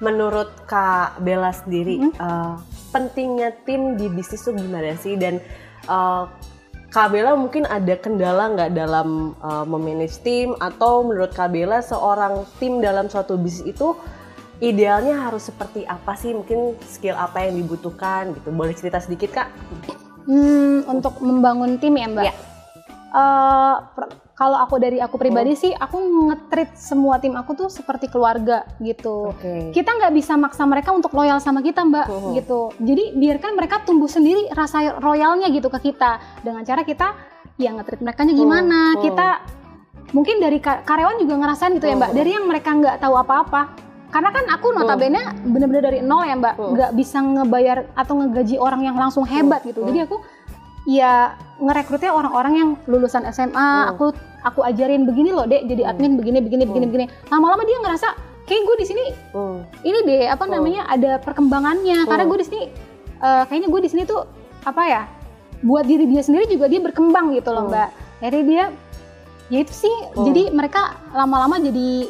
[0.00, 2.12] Menurut Kak Bella sendiri, Mhm.
[2.14, 2.54] eh,
[2.92, 5.16] pentingnya tim di bisnis tuh gimana sih?
[5.16, 5.40] Dan
[5.88, 6.24] eh,
[6.90, 12.44] Kak Bella mungkin ada kendala nggak dalam eh, memanage tim atau menurut Kak Bella seorang
[12.60, 13.96] tim dalam suatu bisnis itu
[14.60, 16.32] idealnya harus seperti apa sih?
[16.32, 18.48] Mungkin skill apa yang dibutuhkan gitu?
[18.48, 19.48] Boleh cerita sedikit Kak?
[20.24, 22.24] Hmm, untuk membangun tim ya Mbak.
[22.24, 22.34] Ya.
[23.90, 28.64] Per- kalau aku dari aku pribadi sih, aku nge-treat semua tim aku tuh seperti keluarga
[28.80, 29.28] gitu.
[29.28, 29.68] Oke.
[29.68, 32.30] Kita nggak bisa maksa mereka untuk loyal sama kita Mbak, Mhm.
[32.40, 32.72] gitu.
[32.80, 37.12] Jadi biarkan mereka tumbuh sendiri rasa royalnya gitu ke kita dengan cara kita
[37.60, 38.96] ya nge-treat mereka gimana.
[38.96, 39.00] Mhm.
[39.04, 39.28] Kita
[40.16, 43.89] mungkin dari ka- karyawan juga ngerasain gitu ya Mbak, dari yang mereka nggak tahu apa-apa.
[44.10, 48.82] Karena kan aku notabene bener-bener dari nol ya Mbak, nggak bisa ngebayar atau ngegaji orang
[48.82, 49.86] yang langsung hebat gitu.
[49.86, 50.18] Jadi aku
[50.84, 53.54] ya ngerekrutnya orang-orang yang lulusan SMA,
[53.88, 55.90] aku aku ajarin begini loh dek, jadi Hmm.
[55.92, 57.04] admin begini begini begini begini.
[57.28, 58.08] Lama-lama dia ngerasa
[58.44, 59.04] kayak gue di sini
[59.84, 62.02] ini deh apa namanya ada perkembangannya.
[62.04, 62.62] Karena gue di sini
[63.20, 64.24] eh, kayaknya gue di sini tuh
[64.64, 65.02] apa ya
[65.60, 67.88] buat diri dia sendiri juga dia berkembang gitu loh mbak.
[68.20, 68.64] Jadi dia
[69.46, 69.96] ya itu sih.
[70.16, 72.08] Jadi mereka lama-lama jadi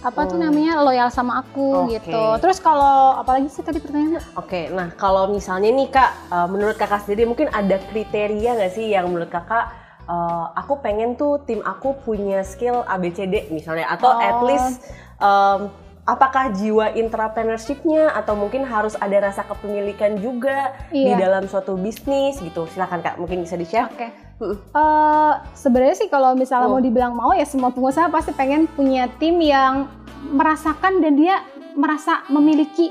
[0.00, 0.48] apa tuh Hmm.
[0.48, 2.00] namanya loyal sama aku Oke.
[2.00, 2.22] gitu.
[2.38, 4.24] Terus kalau apalagi sih tadi pertanyaan?
[4.32, 8.88] Oke, nah kalau misalnya nih kak, eh, menurut kakak sendiri mungkin ada kriteria nggak sih
[8.88, 9.68] yang menurut kakak,
[10.02, 14.48] eh, aku pengen tuh tim aku punya skill ABCD misalnya, atau at Oh.
[14.48, 14.80] least
[15.18, 15.68] em,
[16.02, 21.20] apakah jiwa intrapreneurship-nya atau mungkin harus ada rasa kepemilikan juga di Iya.
[21.20, 22.64] dalam suatu bisnis gitu.
[22.66, 23.86] Silakan kak, mungkin bisa di-share.
[23.86, 24.08] Oke.
[24.40, 26.74] Eh, sebenarnya sih kalau misalnya Hmm.
[26.74, 29.84] mau dibilang mau ya semua pengusaha pasti pengen punya tim yang
[30.26, 31.44] merasakan dan dia
[31.76, 32.88] merasa memiliki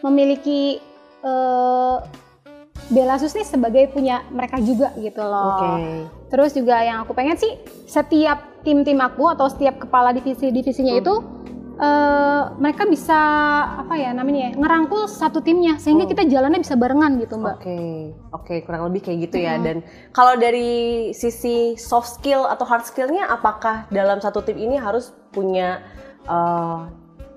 [0.00, 0.76] memiliki
[1.20, 1.96] eh
[2.90, 5.78] Belasus nih sebagai punya mereka juga gitu loh.
[6.26, 7.54] Terus juga yang aku pengen sih
[7.86, 11.00] setiap tim-tim aku atau setiap kepala divisi-divisinya Hmm.
[11.00, 11.14] itu
[11.80, 13.16] eh, mereka bisa
[13.80, 16.12] apa ya namanya ya, ngerangkul satu timnya sehingga Hmm.
[16.12, 17.56] kita jalannya bisa barengan gitu mbak.
[17.56, 17.80] Oke,
[18.30, 19.56] oke kurang lebih kayak gitu ya.
[19.56, 19.62] Mhm.
[19.64, 19.76] Dan
[20.10, 20.70] kalau dari
[21.10, 25.80] sisi soft skill atau hard skillnya, apakah dalam satu tim ini harus punya
[26.22, 26.78] eh,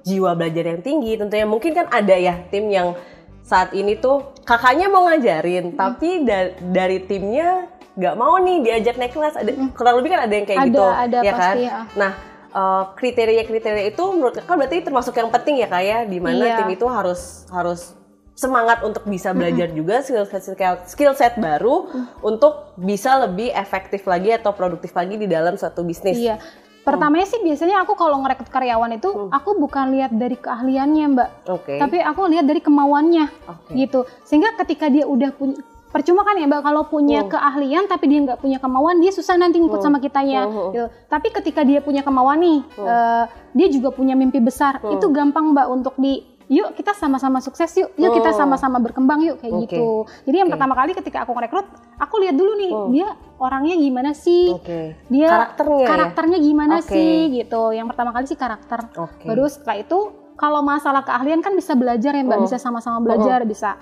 [0.04, 1.16] jiwa belajar yang tinggi?
[1.16, 3.00] Tentunya mungkin kan ada ya tim yang
[3.42, 5.78] saat ini tuh kakaknya mau ngajarin, Mhm.
[5.80, 9.36] tapi da- dari timnya nggak mau nih diajak naik kelas.
[9.36, 10.60] Ada kurang lebih kan ada yang kayak.
[10.60, 11.40] Ada gitu, ada ya kan?
[11.40, 11.80] pasti ya.
[11.96, 12.12] Nah,
[12.54, 16.56] eh, kriteria-kriteria itu menurut kakak berarti termasuk yang penting ya kak ya, di mana Iya.
[16.62, 17.98] tim itu harus harus
[18.34, 20.42] semangat untuk bisa belajar juga skill set
[20.90, 21.86] skill set baru
[22.22, 26.18] untuk bisa lebih efektif lagi atau produktif lagi di dalam suatu bisnis.
[26.18, 26.42] Iya.
[26.84, 29.32] Pertamanya sih biasanya aku kalau ngerekrut karyawan itu Hmm.
[29.32, 31.80] aku bukan lihat dari keahliannya mbak, Oke.
[31.80, 33.72] tapi aku lihat dari kemauannya Oke.
[33.72, 34.04] gitu.
[34.28, 37.30] Sehingga ketika dia udah punya percuma kan ya mbak kalau punya Hmm.
[37.30, 39.88] keahlian tapi dia nggak punya kemauan dia susah nanti ngikut Hmm.
[39.88, 40.50] sama kitanya.
[40.50, 40.74] Hmm.
[40.74, 40.86] gitu.
[41.06, 42.88] Tapi ketika dia punya kemauan nih, Hmm.
[42.90, 44.98] eh, dia juga punya mimpi besar, Hmm.
[44.98, 48.40] itu gampang mbak untuk di yuk kita sama-sama sukses yuk, yuk kita Hmm.
[48.46, 49.62] sama-sama berkembang yuk kayak Oke.
[49.70, 49.88] gitu.
[50.28, 50.54] Jadi yang Oke.
[50.58, 52.90] pertama kali ketika aku ngerekrut, aku lihat dulu nih Hmm.
[52.90, 54.98] dia orangnya gimana sih, Oke.
[55.08, 55.88] dia Karakternya ya?
[55.88, 56.90] karakternya gimana Oke.
[56.90, 57.72] sih gitu.
[57.72, 58.80] Yang pertama kali sih karakter.
[58.98, 59.24] Oke.
[59.24, 60.00] Baru setelah itu
[60.34, 62.46] kalau masalah keahlian kan bisa belajar ya Mbak, Hmm.
[62.50, 63.78] bisa sama-sama belajar, bisa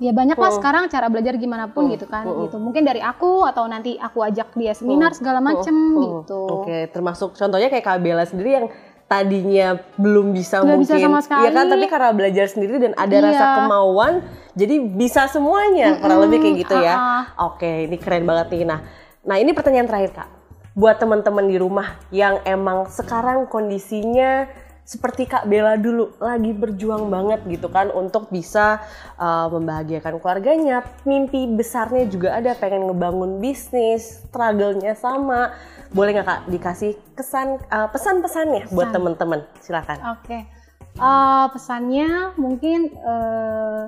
[0.00, 0.58] ya banyak lah Hmm.
[0.58, 1.92] sekarang cara belajar gimana pun Hmm.
[1.92, 2.48] gitu kan Hmm.
[2.48, 2.56] gitu.
[2.56, 6.24] Mungkin dari aku atau nanti aku ajak dia seminar segala macem Hmm.
[6.24, 6.40] gitu.
[6.64, 8.66] Oke, termasuk contohnya kayak Kak Bella sendiri yang
[9.04, 11.42] tadinya belum bisa Nggak mungkin bisa sama sekali.
[11.42, 13.26] Iya kan tapi karena belajar sendiri dan ada Iya.
[13.26, 14.12] rasa kemauan
[14.54, 16.94] jadi bisa semuanya kurang lebih kayak gitu ya.
[16.94, 18.62] ah, Oke, ini keren banget nih.
[18.64, 18.80] Nah,
[19.20, 20.28] nah ini pertanyaan terakhir Kak.
[20.72, 24.46] Buat teman-teman di rumah yang emang sekarang kondisinya
[24.84, 28.82] seperti Kak Bella dulu lagi berjuang banget gitu kan untuk bisa
[29.16, 35.54] uh, membahagiakan keluarganya, mimpi besarnya juga ada pengen ngebangun bisnis, struggle-nya sama.
[35.94, 39.46] Boleh nggak Kak dikasih kesan uh, pesan-pesannya buat teman-teman?
[39.62, 40.18] Silakan.
[40.18, 40.60] Oke.
[41.00, 43.82] Eh, pesannya mungkin eh,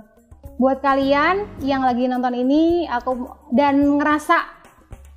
[0.56, 4.61] buat kalian yang lagi nonton ini aku dan ngerasa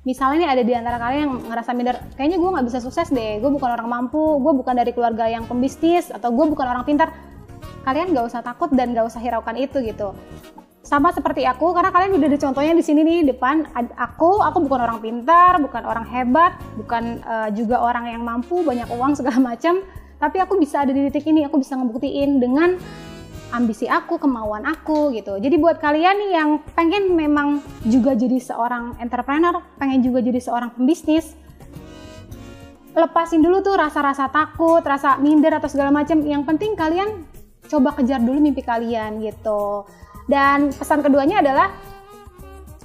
[0.06, 3.42] misalnya nih ada di antara kalian yang ngerasa minder kayaknya gue nggak bisa sukses deh
[3.42, 7.10] gue bukan orang mampu gue bukan dari keluarga yang pembisnis atau gue bukan orang pintar.
[7.82, 10.14] Kalian nggak usah takut dan nggak usah hiraukan itu gitu.
[10.86, 13.66] Sama seperti aku karena kalian udah ada contohnya di sini nih depan
[13.98, 18.86] aku aku bukan orang pintar bukan orang hebat bukan eh, juga orang yang mampu banyak
[18.90, 19.82] uang segala macam.
[20.16, 22.78] Tapi aku bisa ada di titik ini aku bisa ngebuktiin dengan
[23.56, 25.40] ambisi aku kemauan aku gitu.
[25.40, 30.76] Jadi buat kalian nih yang pengen memang juga jadi seorang entrepreneur pengen juga jadi seorang
[30.76, 31.32] pembisnis
[32.96, 36.20] lepasin dulu tuh rasa-rasa takut rasa minder atau segala macam.
[36.20, 37.24] Yang penting kalian
[37.68, 39.84] coba kejar dulu mimpi kalian gitu.
[40.28, 41.72] Dan pesan keduanya adalah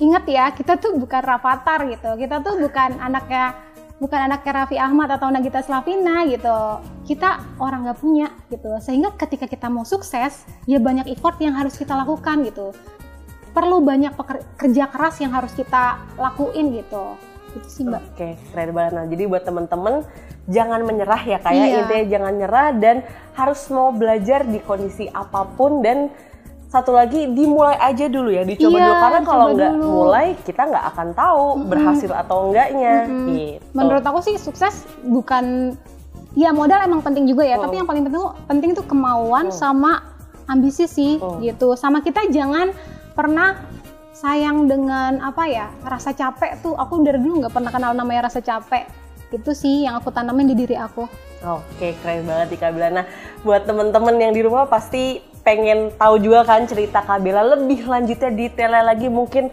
[0.01, 2.15] ingat ya kita tuh bukan Rafathar gitu.
[2.19, 3.70] Kita tuh bukan anaknya
[4.01, 9.45] bukan anaknya Raffi Ahmad atau Nagita Slavina gitu kita orang nggak punya gitu sehingga ketika
[9.45, 12.73] kita mau sukses ya banyak effort yang harus kita lakukan gitu
[13.53, 14.17] perlu banyak
[14.57, 17.13] kerja keras yang harus kita lakuin gitu
[17.51, 18.15] itu sih mbak.
[18.15, 18.91] Oke, keren banget.
[18.95, 20.07] Nah, jadi buat temen-temen
[20.47, 21.67] jangan menyerah ya kayak ya.
[21.67, 21.79] iya.
[21.83, 22.95] intinya jangan nyerah dan
[23.35, 26.07] harus mau belajar di kondisi apa pun dan
[26.71, 30.85] satu lagi dimulai aja dulu ya dicoba iya, dulu karena kalau nggak mulai kita nggak
[30.95, 31.67] akan tahu mm -hmm.
[31.67, 33.27] berhasil atau enggaknya mm -hmm.
[33.27, 33.63] gitu.
[33.75, 35.75] Menurut aku sih sukses bukan
[36.31, 37.63] ya modal emang penting juga ya, mm.
[37.67, 39.55] tapi yang paling penting penting itu kemauan mm.
[39.59, 40.15] sama
[40.47, 41.43] ambisi sih mm.
[41.43, 41.75] gitu.
[41.75, 42.71] Sama kita jangan
[43.19, 43.59] pernah
[44.15, 48.39] sayang dengan apa ya rasa capek tuh aku dari dulu nggak pernah kenal namanya rasa
[48.39, 48.87] capek
[49.31, 51.03] itu sih yang aku tanamin di diri aku.
[51.41, 53.09] Oke keren banget Ika Bilana.
[53.41, 58.85] Buat temen-temen yang di rumah pasti pengen tahu juga kan cerita Kabela lebih lanjutnya detailnya
[58.85, 59.49] lagi mungkin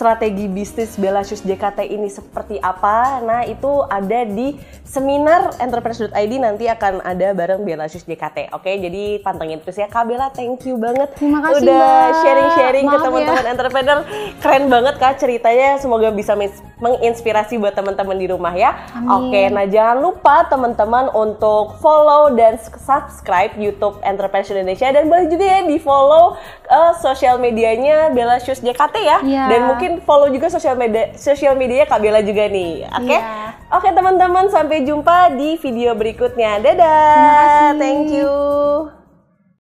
[0.00, 3.20] strategi bisnis Bella Shoes JKT ini seperti apa.
[3.20, 8.48] Nah, itu ada di seminar entrepreneurs.id nanti akan ada bareng Bella Shoes JKT.
[8.56, 9.92] Oke, jadi pantengin terus ya.
[9.92, 13.04] Kak Bella, thank you banget Terima kasih, udah sharing-sharing ke ya.
[13.04, 13.50] teman-teman ya.
[13.52, 13.98] entrepreneur.
[14.40, 15.76] Keren banget Kak ceritanya.
[15.76, 16.32] Semoga bisa
[16.80, 18.72] menginspirasi buat teman-teman di rumah ya.
[18.96, 19.28] Amin.
[19.28, 25.44] Oke, nah jangan lupa teman-teman untuk follow dan subscribe YouTube Entrepreneurs Indonesia dan boleh juga
[25.44, 26.40] ya di follow
[26.72, 29.18] uh, sosial medianya Bella Shoes JKT ya.
[29.26, 29.48] Yeah.
[29.50, 32.86] Dan mungkin follow juga sosial media sosial media Kak Bella juga nih.
[32.86, 33.10] Oke.
[33.10, 33.18] Okay?
[33.18, 33.50] Yeah.
[33.70, 36.62] Oke okay, teman-teman sampai jumpa di video berikutnya.
[36.62, 37.74] Dadah.
[37.74, 38.99] Thank you.